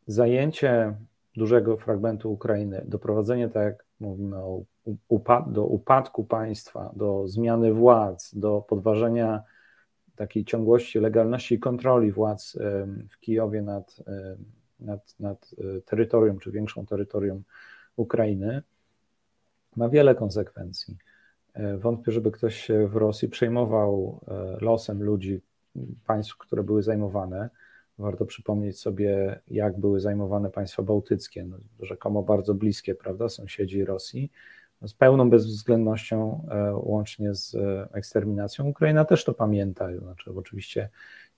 [0.06, 0.94] Zajęcie
[1.36, 4.36] dużego fragmentu Ukrainy, doprowadzenie, tak jak mówimy,
[5.46, 9.42] do upadku państwa, do zmiany władz, do podważenia
[10.16, 12.58] takiej ciągłości, legalności i kontroli władz
[13.10, 13.96] w Kijowie nad,
[14.80, 17.42] nad, nad e, terytorium, czy większą terytorium
[17.96, 18.62] Ukrainy,
[19.76, 20.96] ma wiele konsekwencji.
[21.54, 25.40] E, wątpię, żeby ktoś się w Rosji przejmował e, losem ludzi,
[26.06, 27.50] państw, które były zajmowane.
[27.98, 34.30] Warto przypomnieć sobie, jak były zajmowane państwa bałtyckie, no, rzekomo bardzo bliskie, prawda, sąsiedzi Rosji,
[34.80, 38.66] no, z pełną bezwzględnością, e, łącznie z e, eksterminacją.
[38.66, 40.88] Ukraina też to pamięta, znaczy oczywiście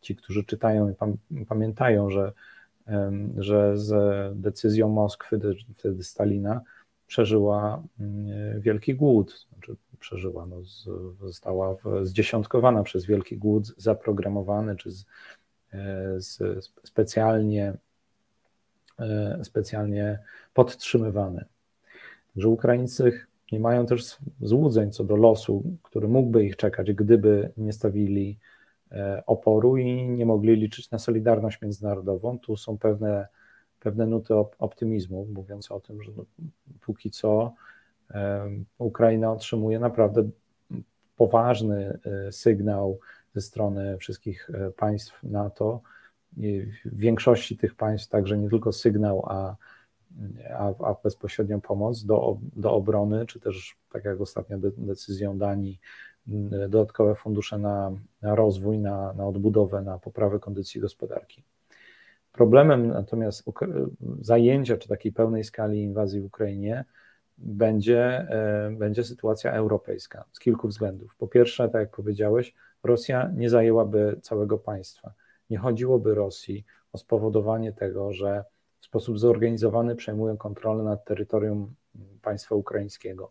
[0.00, 0.94] ci, którzy czytają
[1.30, 2.32] i pamiętają, że,
[3.36, 3.92] że z
[4.40, 5.40] decyzją Moskwy,
[5.74, 6.60] wtedy Stalina,
[7.06, 10.56] przeżyła mm, wielki głód, znaczy przeżyła, no,
[11.20, 15.04] została zdziesiątkowana przez wielki głód, zaprogramowany czy z,
[16.84, 17.74] specjalnie,
[18.98, 20.18] e, specjalnie
[20.54, 21.44] podtrzymywane.
[22.34, 23.20] Także Ukraińcy
[23.52, 28.38] nie mają też złudzeń co do losu, który mógłby ich czekać, gdyby nie stawili
[28.92, 32.38] e, oporu i nie mogli liczyć na solidarność międzynarodową.
[32.38, 33.28] Tu są pewne,
[33.80, 36.24] pewne nuty optymizmu, mówiąc o tym, że no,
[36.80, 37.54] póki co
[38.78, 40.28] Ukraina otrzymuje naprawdę
[41.16, 41.98] poważny
[42.30, 42.98] sygnał
[43.34, 45.80] ze strony wszystkich e, państw NATO.
[46.84, 49.56] W większości tych państw także nie tylko sygnał, a,
[50.58, 55.80] a, a bezpośrednią pomoc do, do obrony, czy też, tak jak ostatnio decyzją Danii,
[56.68, 61.42] dodatkowe fundusze na, na rozwój, na, na odbudowę, na poprawę kondycji gospodarki.
[62.32, 63.44] Problemem natomiast
[64.20, 66.84] zajęcia czy takiej pełnej skali inwazji w Ukrainie
[67.38, 71.16] będzie, e, będzie sytuacja europejska z kilku względów.
[71.18, 75.12] Po pierwsze, tak jak powiedziałeś, Rosja nie zajęłaby całego państwa.
[75.50, 78.44] Nie chodziłoby Rosji o spowodowanie tego, że
[78.80, 81.74] w sposób zorganizowany przejmują kontrolę nad terytorium
[82.22, 83.30] państwa ukraińskiego.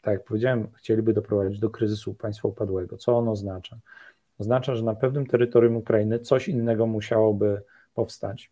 [0.00, 2.96] Tak jak powiedziałem, chcieliby doprowadzić do kryzysu państwa upadłego.
[2.96, 3.78] Co on oznacza?
[4.38, 7.62] Oznacza, że na pewnym terytorium Ukrainy coś innego musiałoby
[7.94, 8.50] powstać,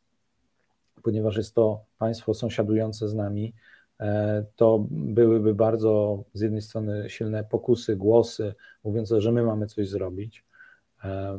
[1.03, 3.55] ponieważ jest to państwo sąsiadujące z nami,
[4.57, 10.45] to byłyby bardzo z jednej strony silne pokusy, głosy mówiące, że my mamy coś zrobić,
[11.05, 11.39] e,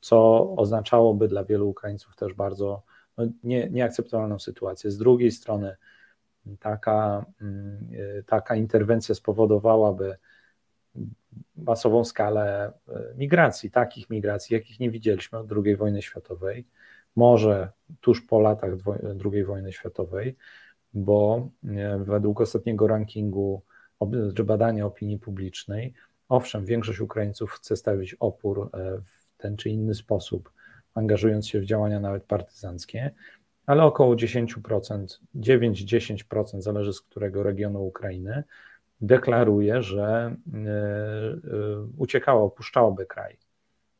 [0.00, 2.82] co oznaczałoby dla wielu Ukraińców też bardzo
[3.16, 4.90] no, nie, nieakceptowalną sytuację.
[4.90, 5.76] Z drugiej strony
[6.60, 10.16] taka, mm, e, taka interwencja spowodowałaby
[11.56, 12.72] masową skalę
[13.16, 16.66] migracji, takich migracji, jakich nie widzieliśmy od II wojny światowej,
[17.16, 18.70] może tuż po latach
[19.32, 20.36] II wojny światowej,
[20.94, 23.62] bo e, według ostatniego rankingu
[24.36, 25.94] czy badania opinii publicznej,
[26.28, 30.50] owszem, większość Ukraińców chce stawić opór e, w ten czy inny sposób,
[30.94, 33.10] angażując się w działania nawet partyzanckie,
[33.66, 38.44] ale około 10%, 9-10%, zależy z którego regionu Ukrainy,
[39.00, 40.36] deklaruje, że e,
[41.98, 43.38] uciekała, opuszczałoby kraj.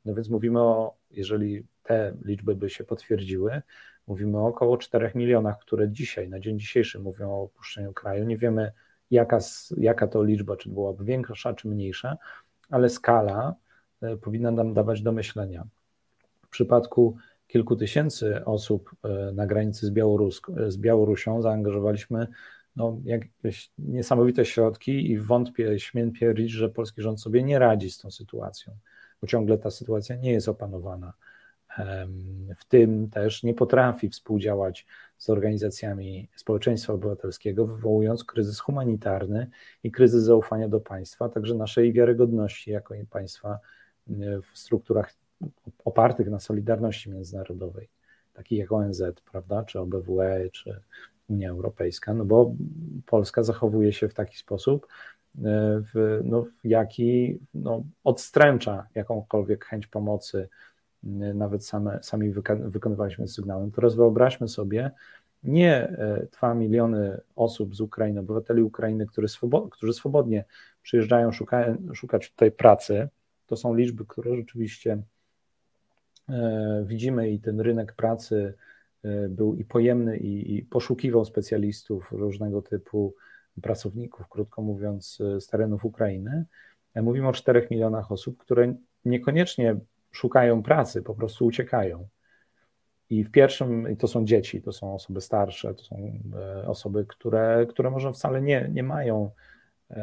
[0.04, 3.62] No więc mówimy o, jeżeli te liczby by się potwierdziły,
[4.06, 8.24] Mówimy o około 4 milionach, które dzisiaj, na dzień dzisiejszy mówią o opuszczeniu kraju.
[8.24, 8.72] Nie wiemy,
[9.10, 9.38] jaka,
[9.76, 12.16] jaka to liczba, czy byłaby większa, czy mniejsza,
[12.70, 13.54] ale skala
[14.02, 15.64] e, powinna nam dawać do myślenia.
[16.42, 22.26] W przypadku kilku tysięcy osób e, na granicy z, Białorusk, z Białorusią zaangażowaliśmy
[22.76, 27.98] no, jakieś niesamowite środki i wątpię, śmiem twierdzić, że polski rząd sobie nie radzi z
[27.98, 28.76] tą sytuacją,
[29.20, 31.12] bo ciągle ta sytuacja nie jest opanowana.
[32.56, 34.86] W tym też nie potrafi współdziałać
[35.18, 39.50] z organizacjami społeczeństwa obywatelskiego, wywołując kryzys humanitarny
[39.82, 43.58] i kryzys zaufania do państwa, także naszej wiarygodności jako państwa
[44.52, 45.14] w strukturach
[45.84, 47.88] opartych na solidarności międzynarodowej,
[48.32, 50.80] takich jak ONZ, prawda, czy OBWE, czy
[51.28, 52.54] Unia Europejska, no bo
[53.06, 55.40] Polska zachowuje się w taki sposób, e,
[55.94, 60.48] w, no, jaki no, odstręcza jakąkolwiek chęć pomocy,
[61.34, 62.32] nawet same, sami
[62.64, 63.70] wykonywaliśmy sygnałem.
[63.70, 64.90] Teraz wyobraźmy sobie
[65.42, 65.96] nie
[66.38, 69.28] 2 e, miliony osób z Ukrainy, obywateli Ukrainy, którzy,
[69.70, 70.44] którzy swobodnie
[70.82, 73.08] przyjeżdżają szuka, szukać tutaj pracy.
[73.46, 75.02] To są liczby, które rzeczywiście
[76.84, 78.54] widzimy i ten rynek pracy
[79.04, 83.14] E, był i pojemny, i, i poszukiwał specjalistów różnego typu
[83.62, 86.44] pracowników, krótko mówiąc, e, z terenów Ukrainy.
[86.94, 89.76] E, mówimy o 4 milionach osób, które niekoniecznie
[90.14, 92.08] szukają pracy, po prostu uciekają.
[93.10, 96.18] I w pierwszym, to są dzieci, to są osoby starsze, to są
[96.66, 99.30] osoby, które, które może wcale nie, nie mają,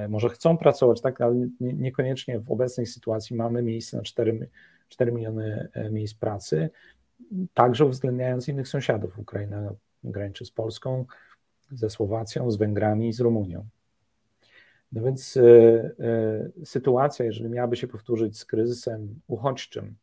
[0.10, 4.50] może chcą pracować, tak, ale niekoniecznie w obecnej sytuacji mamy miejsce na 4,
[4.90, 6.70] 4 miliony miejsc pracy
[7.54, 9.20] także uwzględniając innych sąsiadów.
[9.20, 11.06] Ukraina graniczy z Polską,
[11.72, 13.66] ze Słowacją, z Węgrami i z Rumunią.
[14.92, 15.42] No więc y,
[16.62, 19.96] y, sytuacja, jeżeli miałaby się powtórzyć z kryzysem uchodźczym,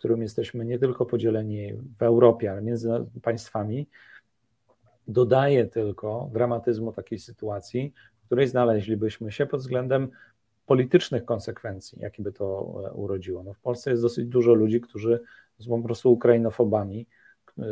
[0.00, 2.90] którym jesteśmy nie tylko podzieleni w Europie, ale między
[3.22, 3.86] państwami,
[5.08, 10.08] dodaje tylko dramatyzmu takiej sytuacji, w której znaleźlibyśmy się pod względem
[10.66, 12.44] politycznych konsekwencji, jakie by to
[12.86, 13.42] e, urodziło.
[13.42, 15.20] No w Polsce jest dosyć dużo ludzi, którzy
[15.58, 17.06] są po prostu ukrainofobami,
[17.58, 17.64] e,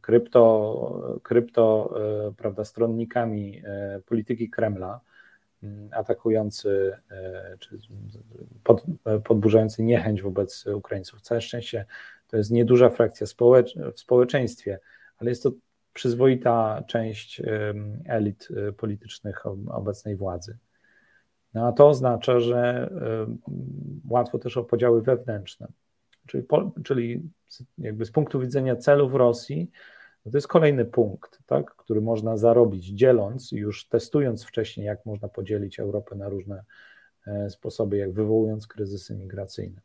[0.00, 1.94] krypto, krypto
[2.28, 3.62] e, prawda, stronnikami
[4.06, 5.00] polityki Kremla,
[5.90, 6.92] atakujący
[7.58, 7.78] czy
[8.64, 8.84] pod,
[9.24, 11.20] podburzający niechęć wobec Ukraińców.
[11.20, 11.86] Całe szczęście
[12.28, 14.78] to jest nieduża frakcja społecz w społeczeństwie,
[15.18, 15.52] ale jest to
[15.92, 17.42] przyzwoita część
[18.04, 20.58] elit politycznych obecnej władzy.
[21.54, 22.90] No a to oznacza, że
[24.08, 25.68] łatwo też o podziały wewnętrzne.
[26.26, 26.44] Czyli,
[26.84, 27.22] czyli
[27.78, 29.70] jakby z punktu widzenia celów Rosji,
[30.26, 35.28] no to jest kolejny punkt, tak, który można zarobić, dzieląc, już testując wcześniej, jak można
[35.28, 36.64] podzielić Europę na różne
[37.26, 39.80] e, sposoby, jak wywołując kryzysy migracyjne.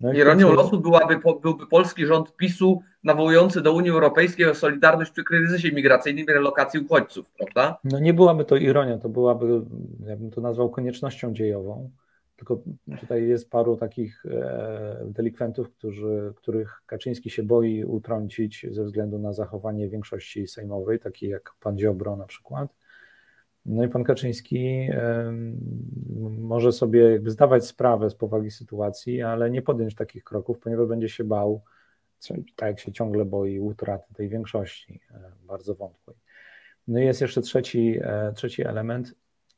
[0.00, 5.24] No Ironią losu byłaby, byłby polski rząd PiSu nawołujący do Unii Europejskiej o solidarność przy
[5.24, 7.78] kryzysie migracyjnym i relokacji uchodźców, prawda?
[7.84, 9.60] No nie byłaby to ironia, to byłaby,
[10.06, 11.90] ja bym to nazwał koniecznością dziejową.
[12.38, 12.62] Tylko
[13.00, 19.32] tutaj jest paru takich e, delikwentów, którzy, których Kaczyński się boi utrącić ze względu na
[19.32, 22.74] zachowanie większości sejmowej, taki jak pan Ziobro na przykład.
[23.66, 24.88] No i pan Kaczyński
[26.38, 31.08] może sobie jakby zdawać sprawę z powagi sytuacji, ale nie podjąć takich kroków, ponieważ będzie
[31.08, 31.62] się bał,
[32.56, 36.16] tak jak się ciągle boi, utraty tej większości, e, bardzo wątłej.
[36.88, 39.14] No i jest jeszcze trzeci, e, trzeci element.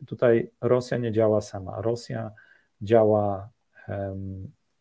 [0.06, 1.80] Tutaj Rosja nie działa sama.
[1.82, 2.30] Rosja
[2.82, 3.50] działa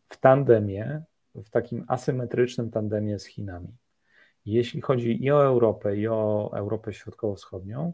[0.08, 1.02] w tandemie,
[1.34, 3.76] w takim asymetrycznym tandemie z Chinami.
[4.46, 7.92] Jeśli chodzi i o Europę, i o Europę Środkowo-Wschodnią,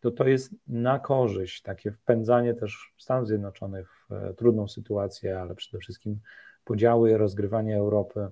[0.00, 5.54] to to jest na korzyść, takie wpędzanie też Stanów Zjednoczonych w e, trudną sytuację, ale
[5.54, 6.20] przede wszystkim
[6.64, 8.28] podziały, rozgrywanie Europy,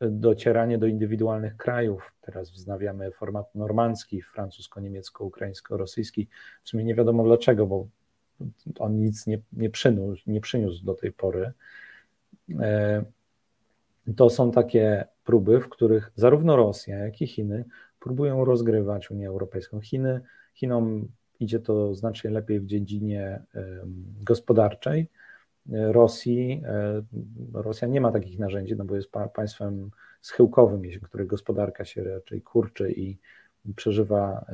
[0.00, 2.12] docieranie do indywidualnych krajów.
[2.20, 6.28] Teraz wznawiamy format normandzki, francusko-niemiecko-ukraińsko-rosyjski.
[6.62, 7.86] W sumie nie wiadomo dlaczego, bo
[8.78, 11.52] on nic nie, nie, przyniósł, nie przyniósł do tej pory.
[12.60, 13.04] E,
[14.16, 17.64] to są takie próby, w których zarówno Rosja, jak i Chiny
[18.00, 19.80] próbują rozgrywać Unię Europejską.
[19.80, 20.20] Chiny
[20.54, 21.08] Chinom
[21.40, 23.42] idzie to znacznie lepiej w dziedzinie
[24.22, 25.08] gospodarczej.
[25.72, 27.02] Rosji, e,
[27.52, 32.92] Rosja nie ma takich narzędzi, no bo jest państwem schyłkowym, której gospodarka się raczej kurczy
[32.92, 33.18] i
[33.76, 34.44] przeżywa,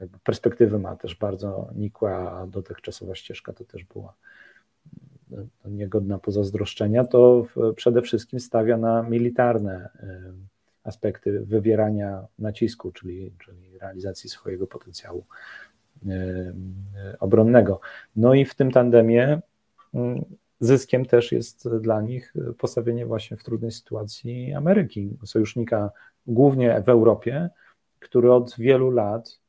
[0.00, 4.14] e, perspektywy ma też bardzo nikłe, a dotychczasowa ścieżka to też była
[5.32, 9.88] e, niegodna pozazdroszczenia, to przede wszystkim stawia na militarne
[10.86, 15.24] aspekty wywierania nacisku, czyli, czyli realizacji swojego potencjału
[16.06, 17.80] e, e, obronnego.
[18.16, 19.40] No i w tym tandemie
[19.94, 20.24] mm,
[20.60, 25.90] zyskiem też jest dla nich postawienie właśnie w trudnej sytuacji Ameryki, sojusznika
[26.26, 27.50] głównie w Europie,
[28.00, 29.40] który od wielu lat,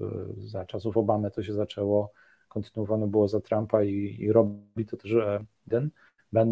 [0.00, 0.04] e,
[0.38, 2.12] za czasów Obamy to się zaczęło,
[2.48, 5.14] kontynuowane było za Trumpa i, i robi to też
[5.66, 5.90] Biden,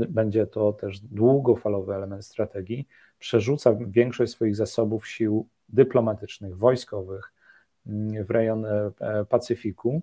[0.09, 2.89] będzie to też długofalowy element strategii,
[3.19, 7.33] przerzuca większość swoich zasobów sił dyplomatycznych, wojskowych
[8.27, 8.67] w rejon
[9.29, 10.03] Pacyfiku,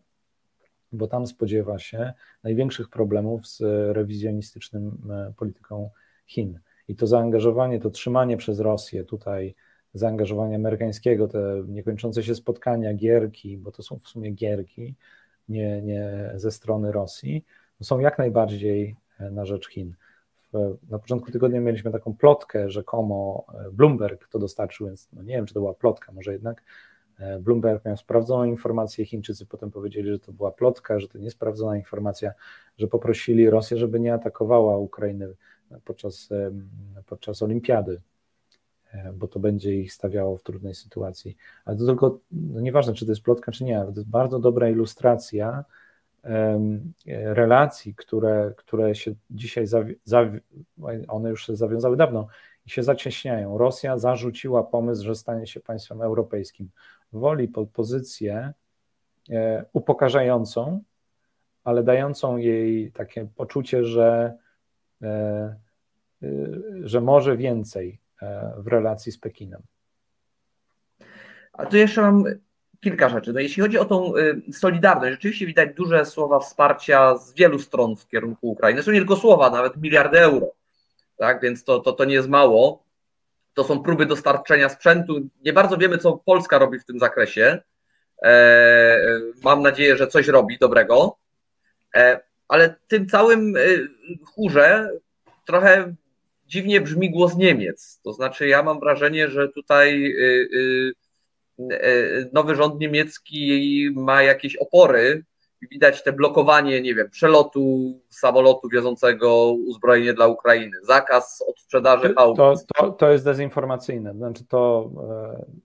[0.91, 3.61] bo tam spodziewa się największych problemów z
[3.95, 4.97] rewizjonistycznym
[5.37, 5.89] polityką
[6.25, 6.59] Chin.
[6.87, 9.55] I to zaangażowanie, to trzymanie przez Rosję tutaj
[9.93, 14.95] zaangażowania amerykańskiego, te niekończące się spotkania, gierki, bo to są w sumie gierki,
[15.49, 17.45] nie, nie ze strony Rosji,
[17.81, 19.95] są jak najbardziej e, na rzecz Chin.
[20.89, 25.45] Na początku tygodnia mieliśmy taką plotkę, rzekomo e, Bloomberg to dostarczył, więc no nie wiem,
[25.45, 26.63] czy to była plotka, może jednak
[27.19, 31.77] e, Bloomberg miał sprawdzoną informację, Chińczycy potem powiedzieli, że to była plotka, że to niesprawdzona
[31.77, 32.31] informacja,
[32.77, 35.33] że poprosili Rosję, żeby nie atakowała Ukrainy
[35.85, 36.29] podczas,
[37.05, 38.01] podczas olimpiady,
[39.13, 41.37] bo to będzie ich stawiało w trudnej sytuacji.
[41.65, 44.39] Ale to tylko, no nieważne czy to jest plotka, czy nie, ale to jest bardzo
[44.39, 45.65] dobra ilustracja
[47.25, 50.39] relacji, które, które się dzisiaj, zawi- zawi-
[51.07, 52.27] one już się zawiązały dawno
[52.65, 53.57] i się zacieśniają.
[53.57, 56.69] Rosja zarzuciła pomysł, że stanie się państwem europejskim.
[57.13, 58.53] Woli pod pozycję
[59.29, 60.81] e, upokarzającą,
[61.63, 64.37] ale dającą jej takie poczucie, że
[65.01, 65.55] E,
[66.83, 68.10] że może więcej e,
[68.57, 69.61] w relacji z Pekinem.
[71.53, 72.23] A tu jeszcze mam
[72.79, 73.33] kilka rzeczy.
[73.33, 77.95] No jeśli chodzi o tą y, solidarność, rzeczywiście widać duże słowa wsparcia z wielu stron
[77.95, 78.83] w kierunku Ukrainy.
[78.83, 80.47] Są nie tylko słowa, nawet miliardy euro.
[81.17, 82.83] Tak, więc to, to, to nie jest mało.
[83.53, 85.29] To są próby dostarczenia sprzętu.
[85.45, 87.61] Nie bardzo wiemy, co Polska robi w tym zakresie.
[88.23, 88.99] E,
[89.43, 91.17] mam nadzieję, że coś robi dobrego
[92.51, 93.87] ale tym całym y,
[94.25, 94.89] chórze
[95.45, 95.93] trochę
[96.51, 97.99] dziwnie brzmi głos Niemiec.
[98.03, 100.93] To znaczy, ja mam wrażenie, że tutaj y,
[101.59, 105.23] y, nowy rząd niemiecki ma jakieś opory.
[105.71, 112.37] Widać te blokowanie, nie wiem, przelotu samolotu wiozącego uzbrojenie dla Ukrainy, zakaz od sprzedaży aut.
[112.37, 114.13] To, to, to jest dezinformacyjne.
[114.13, 114.91] Znaczy, to,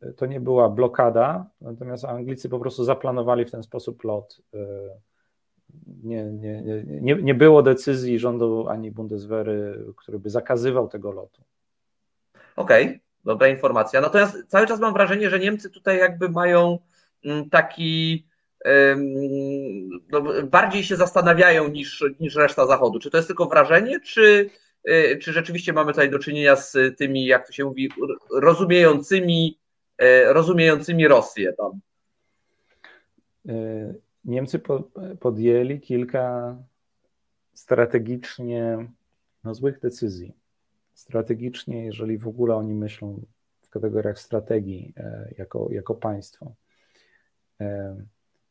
[0.02, 4.58] e, to nie była blokada, natomiast Anglicy po prostu zaplanowali w ten sposób lot e,
[6.04, 11.42] nie, nie, nie, nie było decyzji rządu ani Bundeswehry, który by zakazywał tego lotu.
[12.56, 14.00] Okej, okay, dobra informacja.
[14.00, 16.78] Natomiast cały czas mam wrażenie, że Niemcy tutaj jakby mają
[17.24, 18.26] mm, taki
[20.10, 22.98] no, bardziej się zastanawiają niż, niż reszta Zachodu.
[22.98, 24.50] Czy to jest tylko wrażenie, czy,
[24.88, 27.90] y, czy rzeczywiście mamy tutaj do czynienia z tymi, jak to się mówi,
[28.32, 29.58] rozumiejącymi,
[29.98, 31.80] e, rozumiejącymi Rosję tam?
[34.26, 34.60] Niemcy
[35.20, 36.56] podjęli kilka
[37.54, 38.88] strategicznie
[39.44, 40.32] no, złych decyzji.
[40.94, 43.20] Strategicznie, jeżeli w ogóle oni myślą
[43.62, 46.52] w kategoriach strategii e, jako, jako państwo.
[47.60, 47.96] E,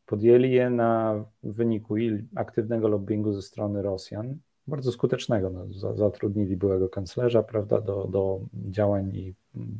[0.05, 1.95] podjęli je na wyniku
[2.35, 5.49] aktywnego lobbingu ze strony Rosjan, bardzo skutecznego.
[5.49, 9.33] No, zatrudnili byłego kanclerza prawda, do, do działań i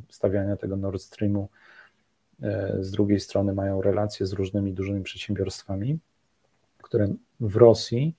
[0.08, 1.48] stawiania tego Nord Streamu
[2.80, 5.98] z drugiej strony mają relacje z różnymi dużymi przedsiębiorstwami,
[6.82, 7.08] które
[7.40, 8.16] w Rosji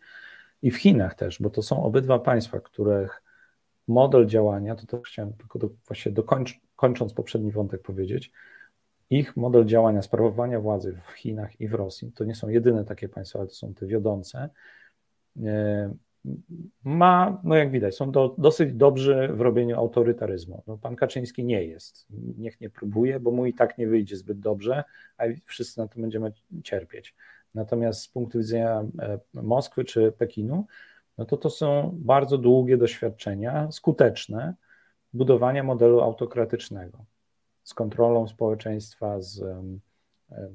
[0.62, 3.24] i w Chinach też, bo to są obydwa państwa, których
[3.88, 8.32] model działania, to też chciałem tylko do, właśnie dokończ, kończąc poprzedni wątek powiedzieć,
[9.10, 13.10] ich model działania, sprawowania władzy w Chinach i w Rosji, to nie są jedyne takie
[13.10, 14.50] państwa, ale to są te wiodące,
[15.46, 15.94] e,
[16.84, 20.64] ma, no jak widać, są do, dosyć dobrzy w robieniu autorytaryzmu.
[20.68, 22.08] No, pan Kaczyński nie jest.
[22.38, 24.84] Niech nie próbuje, bo mu i tak nie wyjdzie zbyt dobrze,
[25.18, 27.16] a wszyscy na to będziemy cierpieć.
[27.54, 30.66] Natomiast z punktu widzenia e, Moskwy czy Pekinu,
[31.18, 34.56] no to to są bardzo długie doświadczenia, skuteczne,
[35.14, 37.06] budowania modelu autokratycznego
[37.64, 39.64] z kontrolą społeczeństwa, z E,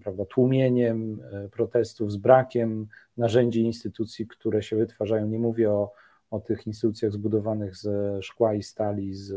[0.02, 5.26] prawda, tłumieniem e, protestów, z brakiem narzędzi instytucji, które się wytwarzają.
[5.26, 5.92] Nie mówię o,
[6.30, 9.32] o tych instytucjach zbudowanych ze szkła i stali, z,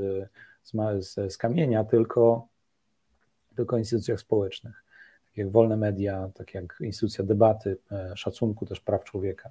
[0.99, 2.47] z, z kamienia, tylko,
[3.55, 4.83] tylko instytucjach społecznych,
[5.27, 9.49] tak jak wolne media, tak jak instytucja debaty, e, szacunku też praw człowieka.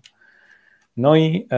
[0.96, 1.48] No i,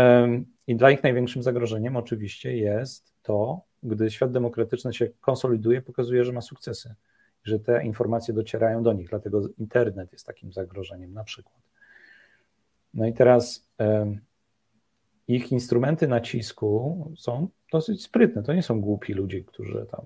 [0.67, 6.33] i dla ich największym zagrożeniem oczywiście jest to, gdy świat demokratyczny się konsoliduje, pokazuje, że
[6.33, 6.95] ma sukcesy
[7.47, 11.63] że te informacje docierają do nich, dlatego internet jest takim zagrożeniem na przykład.
[12.95, 13.69] No i teraz
[15.29, 18.43] ich instrumenty nacisku są dosyć sprytne.
[18.43, 20.01] To nie są głupi ludzie, którzy tam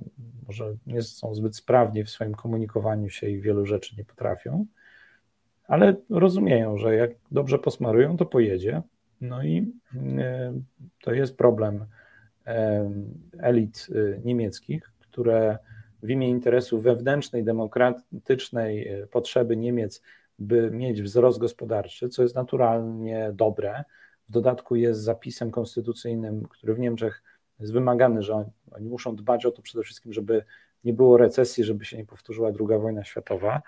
[0.46, 4.66] może nie są zbyt sprawni w swoim komunikowaniu się i wielu rzeczy nie potrafią,
[5.64, 8.82] ale rozumieją, że jak dobrze posmarują, to pojedzie.
[9.20, 9.72] No i
[11.02, 11.84] to jest problem
[13.38, 15.58] elit y, niemieckich, które
[16.02, 20.02] w imię interesu wewnętrznej, demokratycznej e, potrzeby Niemiec,
[20.38, 23.84] by mieć wzrost gospodarczy, co jest naturalnie dobre.
[24.28, 27.22] W dodatku jest zapisem konstytucyjnym, który w Niemczech
[27.60, 30.44] jest wymagany, że oni muszą dbać o to przede wszystkim, żeby
[30.84, 33.62] nie było recesji, żeby się nie powtórzyła II wojna światowa.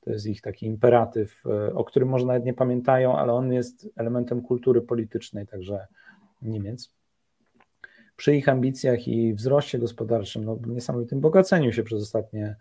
[0.00, 1.42] To jest ich taki imperatyw,
[1.74, 5.86] o którym może nawet nie pamiętają, ale on jest elementem kultury politycznej, także
[6.42, 7.01] Niemiec.
[8.22, 12.56] Przy ich ambicjach i wzroście gospodarczym, no, niesamowitym bogaceniu się przez ostatnie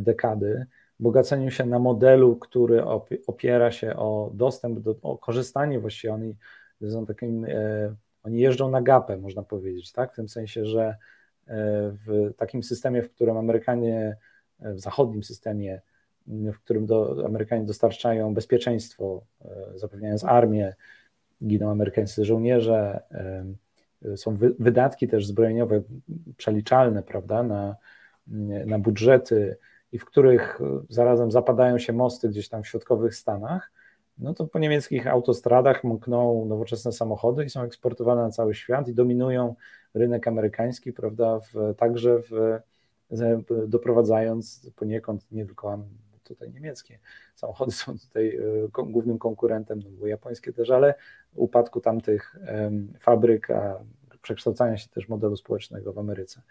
[0.00, 0.66] dekady,
[1.00, 2.84] bogaceniu się na modelu, który
[3.26, 6.14] opiera się o dostęp, do, o korzystanie właściwie.
[6.14, 6.36] Oni
[6.90, 10.12] są takim, e, oni jeżdżą na gapę, można powiedzieć, tak?
[10.12, 10.96] W tym sensie, że e,
[12.06, 14.16] w takim systemie, w którym Amerykanie,
[14.60, 15.80] e, w zachodnim systemie,
[16.26, 19.22] w którym do, Amerykanie dostarczają bezpieczeństwo,
[19.74, 20.74] zapewniając armię,
[21.46, 23.02] giną amerykańscy żołnierze,
[24.16, 25.82] są wy, wydatki też zbrojeniowe
[26.36, 27.76] przeliczalne, prawda, na,
[28.66, 29.56] na budżety,
[29.92, 33.72] i w których e, zarazem zapadają się mosty gdzieś tam w środkowych Stanach,
[34.18, 38.94] no to po niemieckich autostradach mkną nowoczesne samochody i są eksportowane na cały świat i
[38.94, 39.54] dominują
[39.94, 42.60] rynek amerykański, prawda, w, także w,
[43.66, 45.78] doprowadzając poniekąd nie tylko
[46.28, 46.98] tutaj niemieckie
[47.34, 50.94] samochody są tutaj e, głównym konkurentem, no bo japońskie też, ale
[51.34, 52.36] upadku tamtych
[52.98, 53.84] fabryk, a
[54.22, 56.42] przekształcania się też modelu społecznego w Ameryce.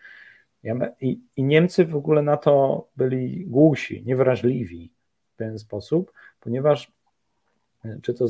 [1.01, 4.91] I, Niemcy w ogóle na to byli głusi, niewrażliwi
[5.33, 6.91] w ten sposób, ponieważ
[7.85, 8.27] e, czy to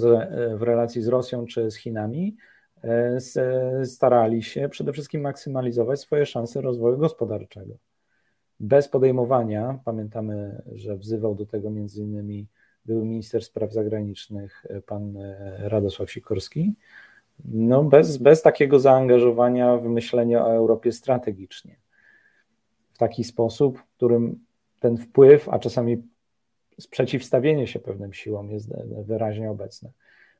[0.57, 2.37] w relacji z Rosją, czy z Chinami,
[2.83, 3.17] e,
[3.85, 7.73] starali się przede wszystkim maksymalizować swoje szanse rozwoju gospodarczego.
[8.60, 12.47] Bez podejmowania, pamiętamy, że wzywał do tego między innymi
[12.86, 15.18] był minister spraw zagranicznych e, pan
[15.60, 16.74] Radosław Sikorski,
[17.45, 21.76] no bez, bez takiego zaangażowania w myślenie o Europie strategicznie.
[22.93, 24.39] W taki sposób, w którym
[24.80, 26.03] ten wpływ, a czasami
[26.80, 28.70] sprzeciwstawienie się pewnym siłom jest
[29.05, 29.91] wyraźnie obecne.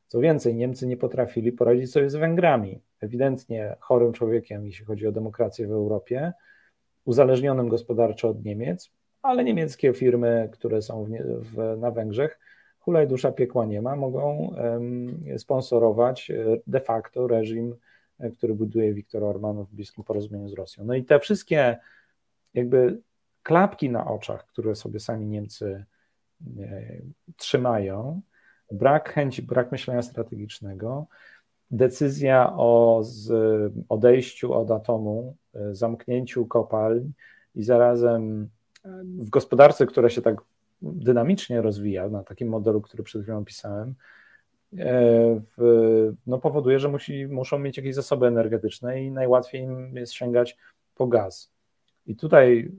[0.08, 5.12] Co więcej, Niemcy nie potrafili poradzić sobie z Węgrami, ewidentnie chorym człowiekiem, jeśli chodzi o
[5.12, 6.34] demokrację w Europie,
[7.08, 8.92] uzależnionym gospodarczo od Niemiec,
[9.22, 11.10] ale niemieckie firmy, które są w,
[11.42, 12.40] w, na Węgrzech,
[12.80, 14.56] hulaj dusza piekła nie ma, mogą
[15.38, 17.76] sponsorować e, de facto reżim,
[18.20, 20.86] e, który buduje Viktor Orban w bliskim porozumieniu z Rosją.
[20.86, 21.78] No i te wszystkie
[22.54, 23.02] jakby
[23.44, 25.86] klapki na oczach, które sobie sami Niemcy
[26.60, 26.82] e,
[27.38, 28.22] trzymają,
[28.72, 31.08] brak chęci, brak myślenia strategicznego,
[31.72, 33.04] decyzja o
[33.90, 37.12] odejściu od atomu, e, zamknięciu kopalń
[37.56, 38.50] i zarazem
[38.86, 40.42] e, w gospodarce, która się tak
[40.82, 43.96] dynamicznie rozwija, na takim modelu, który przed chwilą opisałem,
[45.58, 50.58] w, no powoduje, że musi, muszą mieć jakieś zasoby energetyczne i najłatwiej im jest sięgać
[50.96, 51.52] po gaz.
[52.08, 52.72] I tutaj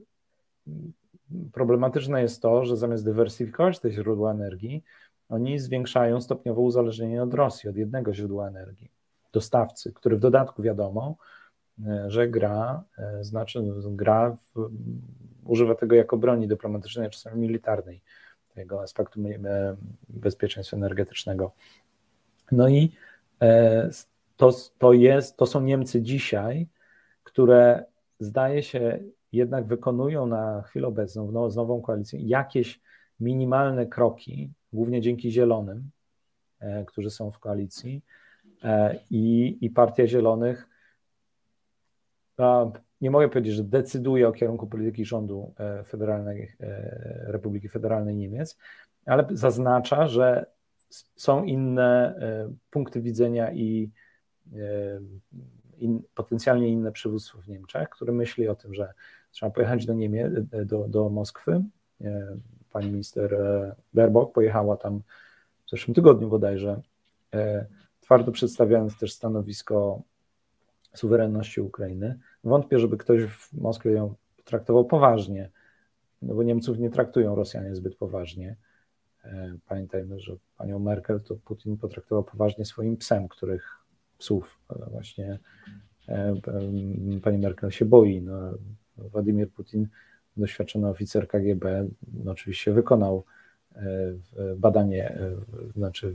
[1.53, 4.85] problematyczne jest to, że zamiast dywersyfikować te źródła energii,
[5.29, 8.91] oni zwiększają stopniowo uzależnienie od Rosji, od jednego źródła energii,
[9.33, 11.17] dostawcy, który w dodatku wiadomo,
[11.87, 14.71] e, że gra, e, znaczy gra, w,
[15.45, 18.03] używa tego jako broni dyplomatycznej, czasami militarnej,
[18.55, 19.77] tego aspektu e,
[20.09, 21.53] bezpieczeństwa energetycznego.
[22.53, 22.93] No i
[24.37, 26.69] to, to, jest, to są Niemcy dzisiaj,
[27.25, 27.85] które
[28.21, 28.99] zdaje się
[29.33, 32.81] jednak wykonują na chwilę obecną z nową koalicją jakieś
[33.21, 35.91] minimalne kroki, głównie dzięki Zielonym,
[36.61, 38.03] e, którzy są w koalicji
[38.65, 40.69] e, i, i Partia Zielonych
[43.01, 46.57] nie mogę powiedzieć, że decyduje o kierunku polityki rządu e, Federalnej,
[47.27, 48.59] Republiki Federalnej Niemiec,
[49.07, 50.47] ale zaznacza, że
[51.17, 52.15] są inne
[52.71, 53.91] punkty widzenia i
[55.79, 58.93] in, potencjalnie inne przywództwo w Niemczech, które myśli o tym, że
[59.31, 60.33] trzeba pojechać do Niemiec,
[60.67, 61.65] do, do Moskwy.
[62.69, 65.01] E, pani minister e, Baerbock pojechała tam
[65.67, 66.81] w zeszłym tygodniu bodajże,
[67.35, 67.67] e,
[68.01, 70.03] twardo przedstawiając też stanowisko
[70.95, 72.19] suwerenności Ukrainy.
[72.45, 74.15] Wątpię, żeby ktoś w Moskwie ją
[74.45, 75.51] traktował poważnie,
[76.23, 78.57] no bo Niemców nie traktują Rosjanie zbyt poważnie.
[79.69, 83.79] Pamiętajmy, że panią Merkel to Putin potraktował poważnie swoim psem, których
[84.19, 84.59] psów
[84.91, 85.39] właśnie
[87.23, 88.23] pani Merkel się boi.
[88.23, 88.55] No,
[88.97, 89.89] Władimir Putin,
[90.41, 91.89] doświadczony oficer KGB,
[92.25, 93.25] no oczywiście wykonał
[93.77, 93.83] e,
[94.57, 95.37] badanie, e,
[95.77, 96.15] znaczy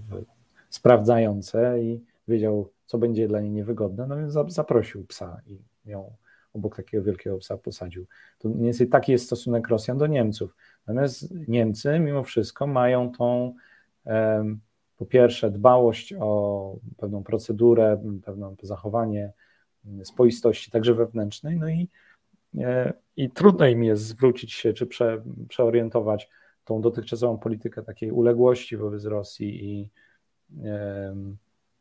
[0.70, 5.58] sprawdzające i wiedział, co będzie dla niej niewygodne, no więc zaprosił psa i
[5.90, 6.14] ją
[6.54, 8.06] obok takiego wielkiego psa posadził.
[8.40, 10.56] To mniej więcej taki jest stosunek Rosjan do Niemców.
[10.88, 13.54] Natomiast Niemcy mimo wszystko mają tą
[14.98, 19.32] po pierwsze dbałość o pewną procedurę, pewne zachowanie
[20.04, 21.90] spoistości, także wewnętrznej, no i
[23.18, 26.30] i trudno im jest zwrócić się czy prze, przeorientować
[26.66, 29.90] tą dotychczasową politykę takiej uległości wobec Rosji i,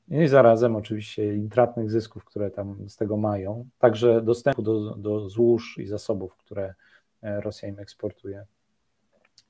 [0.08, 5.78] i zarazem oczywiście intratnych zysków, które tam z tego mają, także dostępu do, do złóż
[5.78, 6.74] i zasobów, które
[7.22, 8.46] e, Rosja im eksportuje.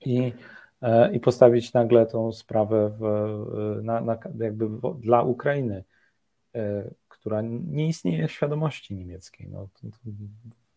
[0.06, 0.32] I
[1.12, 3.02] i postawić nagle tą sprawę w,
[3.82, 5.84] na, na, jakby w, dla Ukrainy,
[7.08, 9.48] która nie istnieje w świadomości niemieckiej.
[9.48, 9.98] No, to, to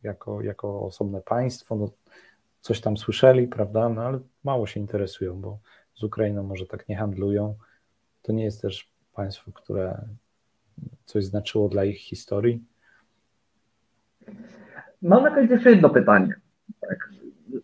[0.05, 1.89] jako, jako osobne państwo, no,
[2.61, 5.59] coś tam słyszeli, prawda, no ale mało się interesują, bo
[5.95, 7.55] z Ukrainą może tak nie handlują.
[8.21, 10.01] To nie jest też państwo, które
[11.05, 12.63] coś znaczyło dla ich historii.
[15.01, 16.35] Mam na koniec jeszcze jedno pytanie.
[16.81, 17.09] Tak.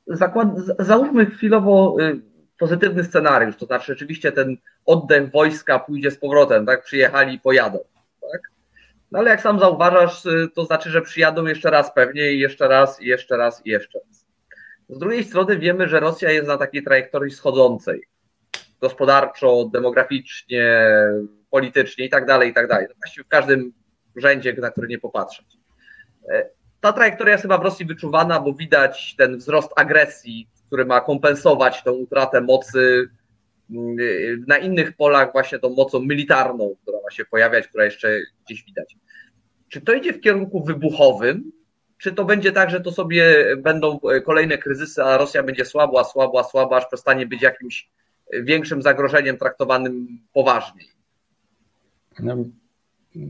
[0.07, 0.47] Zakład,
[0.79, 2.21] załóżmy chwilowo y,
[2.59, 6.83] pozytywny scenariusz, to znaczy rzeczywiście ten oddech wojska pójdzie z powrotem, tak?
[6.83, 7.79] Przyjechali i pojadą.
[9.11, 12.67] No ale jak sam zauważasz, y, to znaczy, że przyjadą jeszcze raz pewnie i jeszcze
[12.67, 14.25] raz, i jeszcze raz, i jeszcze raz.
[14.89, 18.03] Z drugiej strony wiemy, że Rosja jest na takiej trajektorii schodzącej.
[18.81, 20.87] Gospodarczo, demograficznie,
[21.49, 22.85] politycznie i tak dalej, i tak dalej.
[22.89, 23.73] No właściwie w każdym
[24.15, 25.57] rzędzie, na który nie popatrzeć.
[26.29, 26.49] E,
[26.81, 31.83] ta trajektoria jest chyba w Rosji wyczuwana, bo widać ten wzrost agresji, który ma kompensować
[31.83, 33.09] tą utratę mocy
[34.47, 38.97] na innych polach, właśnie tą mocą militarną, która ma się pojawiać, która jeszcze gdzieś widać.
[39.69, 41.51] Czy to idzie w kierunku wybuchowym,
[41.97, 46.43] czy to będzie tak, że to sobie będą kolejne kryzysy, a Rosja będzie słabła, słabła,
[46.43, 47.89] słaba, aż przestanie być jakimś
[48.43, 50.87] większym zagrożeniem traktowanym poważniej?
[52.19, 52.37] No,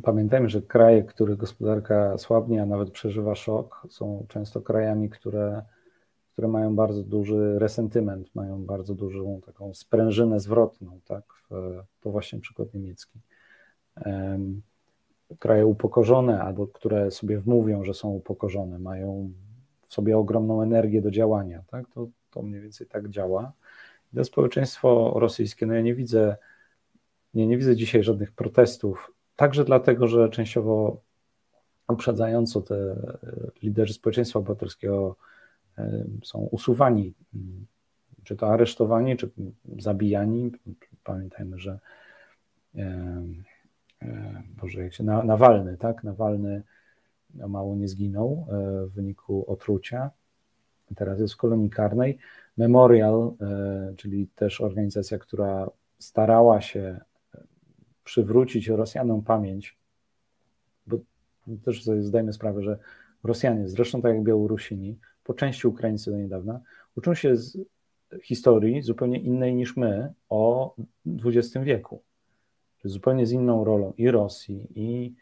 [0.03, 5.61] pamiętajmy, że kraje, których gospodarka słabnie, a nawet przeżywa szok, są często krajami, które,
[6.41, 11.23] które mają bardzo duży resentyment, mają bardzo dużą taką sprężynę zwrotną, tak?
[12.01, 13.19] To właśnie przykład niemiecki.
[15.39, 19.31] Kraje upokorzone, albo które sobie wmówią, że są upokorzone, mają
[19.87, 21.89] w sobie ogromną energię do działania, tak?
[21.93, 23.51] To, to mniej więcej tak działa.
[24.13, 26.37] I to społeczeństwo rosyjskie, no ja nie widzę,
[27.33, 31.01] nie, nie widzę dzisiaj żadnych protestów Także dlatego, że częściowo
[31.87, 33.17] uprzedzająco te e,
[33.63, 35.15] liderzy społeczeństwa obywatelskiego
[36.23, 37.13] są usuwani,
[38.23, 39.29] czy to aresztowani, czy
[39.79, 40.51] zabijani.
[41.03, 41.79] Pamiętajmy, że
[42.75, 43.23] e,
[44.61, 46.03] Boże, jak się, Nawalny, tak?
[46.03, 46.63] Nawalny
[47.35, 48.47] mało nie zginął
[48.87, 50.11] w wyniku otrucia.
[50.95, 52.17] Teraz jest w kolonii karnej.
[52.57, 53.33] Memorial,
[53.97, 55.69] czyli też organizacja, która
[55.99, 56.99] starała się
[58.03, 59.77] przywrócić Rosjanom pamięć,
[60.87, 60.97] bo
[61.65, 62.77] też sobie zdajemy sprawę, że
[63.23, 66.61] Rosjanie, zresztą tak jak Białorusini, po części Ukraińcy do niedawna,
[66.95, 67.57] uczą się z
[68.23, 70.75] historii zupełnie innej niż my o
[71.25, 72.01] XX wieku.
[72.83, 75.15] Zupełnie z inną rolą i Rosji, i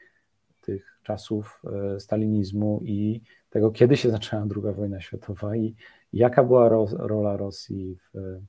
[0.61, 1.61] tych czasów
[1.95, 5.75] e, stalinizmu, i tego, kiedy się zaczęła II wojna światowa, i
[6.13, 8.39] jaka była ro rola Rosji w,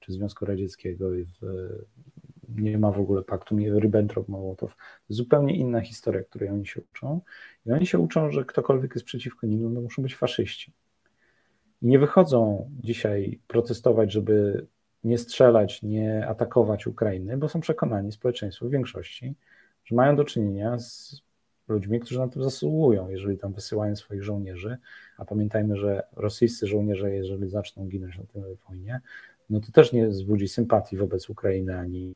[0.00, 1.46] czy Związku Radzieckiego w
[2.60, 4.68] nie ma w ogóle paktu Ribbentrop-Mołotow.
[5.08, 7.20] Zupełnie inna historia, której oni się uczą.
[7.66, 10.72] I oni się uczą, że ktokolwiek jest przeciwko nim, no, muszą być faszyści.
[11.82, 14.66] Nie wychodzą dzisiaj protestować, żeby
[15.04, 19.34] nie strzelać, nie atakować Ukrainy, bo są przekonani, społeczeństwo w większości,
[19.84, 21.22] że mają do czynienia z
[21.68, 24.76] ludźmi, którzy na to zasługują, jeżeli tam wysyłają swoich żołnierzy.
[25.18, 29.00] A pamiętajmy, że rosyjscy żołnierze, jeżeli zaczną ginąć na tej wojnie,
[29.50, 32.14] no to też nie wzbudzi sympatii wobec Ukrainy ani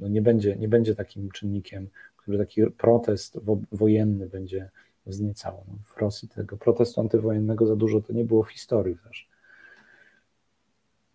[0.00, 3.38] no nie, będzie, nie będzie takim czynnikiem, który taki protest
[3.72, 4.70] wojenny będzie
[5.06, 5.64] wzniecało.
[5.68, 9.28] No w Rosji tego protestu antywojennego za dużo to nie było w historii też.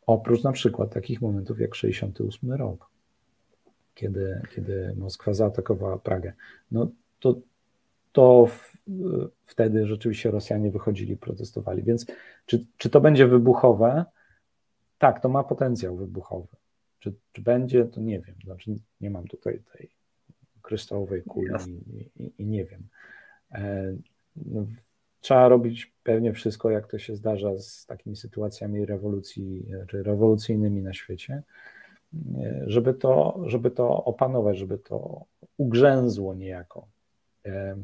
[0.05, 2.89] Oprócz na przykład takich momentów jak 68 rok,
[3.95, 6.33] kiedy, kiedy Moskwa zaatakowała Pragę.
[6.71, 6.87] No
[7.19, 7.35] to,
[8.11, 8.77] to w,
[9.45, 11.83] wtedy rzeczywiście Rosjanie wychodzili, protestowali.
[11.83, 12.05] Więc
[12.45, 14.05] czy, czy to będzie wybuchowe?
[14.97, 16.47] Tak, to ma potencjał wybuchowy.
[16.99, 18.35] Czy, czy będzie, to nie wiem.
[18.43, 19.89] Znaczy, nie mam tutaj tej
[20.61, 22.83] kryształowej kuli i, i, i, nie wiem.
[23.51, 23.95] E,
[24.35, 24.65] no,
[25.21, 31.43] trzeba robić pewnie wszystko, jak to się zdarza z takimi sytuacjami rewolucji, rewolucyjnymi na świecie,
[32.37, 35.25] e, żeby to, żeby to opanować, żeby to
[35.57, 36.87] ugrzęzło niejako.
[37.45, 37.75] E,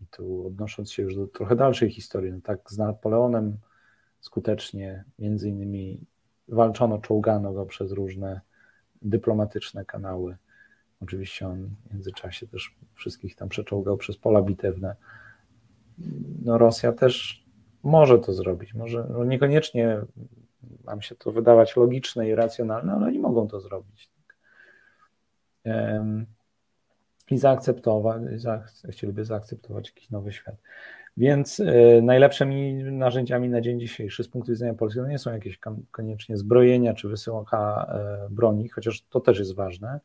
[0.00, 3.56] I tu odnosząc się już do trochę dalszej historii, no tak z Napoleonem
[4.20, 6.00] skutecznie między innymi
[6.48, 8.40] walczono, czołgano go przez różne
[9.02, 10.36] dyplomatyczne kanały.
[11.04, 14.96] Oczywiście on w międzyczasie też wszystkich tam przeczołgał przez pola bitewne.
[16.44, 17.44] No Rosja też
[17.82, 18.74] może to zrobić.
[18.74, 20.00] Może no niekoniecznie
[20.84, 24.10] nam się to wydawać logiczne i racjonalne, ale oni mogą to zrobić.
[27.30, 28.22] I zaakceptować,
[28.90, 30.56] chcieliby zaakceptować jakiś nowy świat.
[31.16, 35.58] Więc e, najlepszymi narzędziami na dzień dzisiejszy z punktu widzenia polskiego nie są jakieś
[35.90, 40.00] koniecznie zbrojenia czy wysyłka e, broni, chociaż to też jest ważne,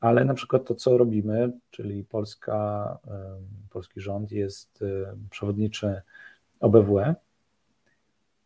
[0.00, 2.98] ale na przykład to, co robimy, czyli Polska,
[3.70, 6.02] polski rząd jest e, przewodniczy
[6.60, 7.14] OBWE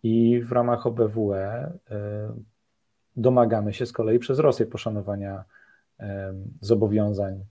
[0.02, 1.72] I w ramach OBWE
[3.16, 5.44] domagamy się z kolei przez Rosję poszanowania
[6.60, 7.44] zobowiązań,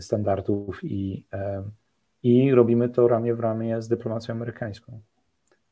[0.00, 1.26] standardów i,
[2.22, 5.00] i robimy to ramię w ramię z dyplomacją amerykańską.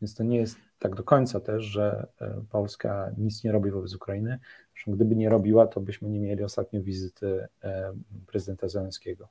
[0.03, 3.95] Więc to nie jest tak do końca też, że e, Polska nic nie robi wobec
[3.95, 4.39] Ukrainy.
[4.75, 7.93] Zresztą gdyby nie robiła, to byśmy nie mieli ostatnio wizyty e,
[8.27, 9.29] prezydenta Zelenskiego.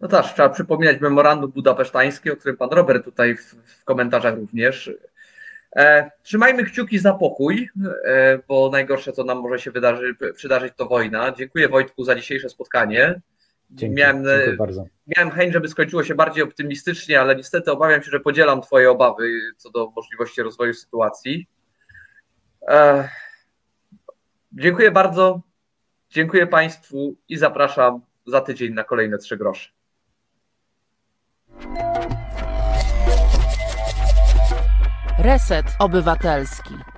[0.00, 4.90] No tak, trzeba przypominać memorandum budapesztańskie, o którym pan Robert tutaj w, w komentarzach również.
[5.76, 7.68] E, trzymajmy kciuki za pokój,
[8.04, 11.32] e, bo najgorsze, co nam może się wydarzy, przydarzyć, to wojna.
[11.38, 13.20] Dziękuję Wojtku za dzisiejsze spotkanie.
[13.74, 14.84] Dzięki, miałem, dziękuję bardzo.
[15.16, 19.40] miałem chęć, żeby skończyło się bardziej optymistycznie, ale niestety obawiam się, że podzielam Twoje obawy
[19.56, 21.46] co do możliwości rozwoju sytuacji.
[22.68, 23.08] E,
[24.52, 25.40] dziękuję bardzo.
[26.10, 29.70] Dziękuję Państwu i zapraszam za tydzień na kolejne trzy grosze.
[35.18, 36.93] Reset Obywatelski.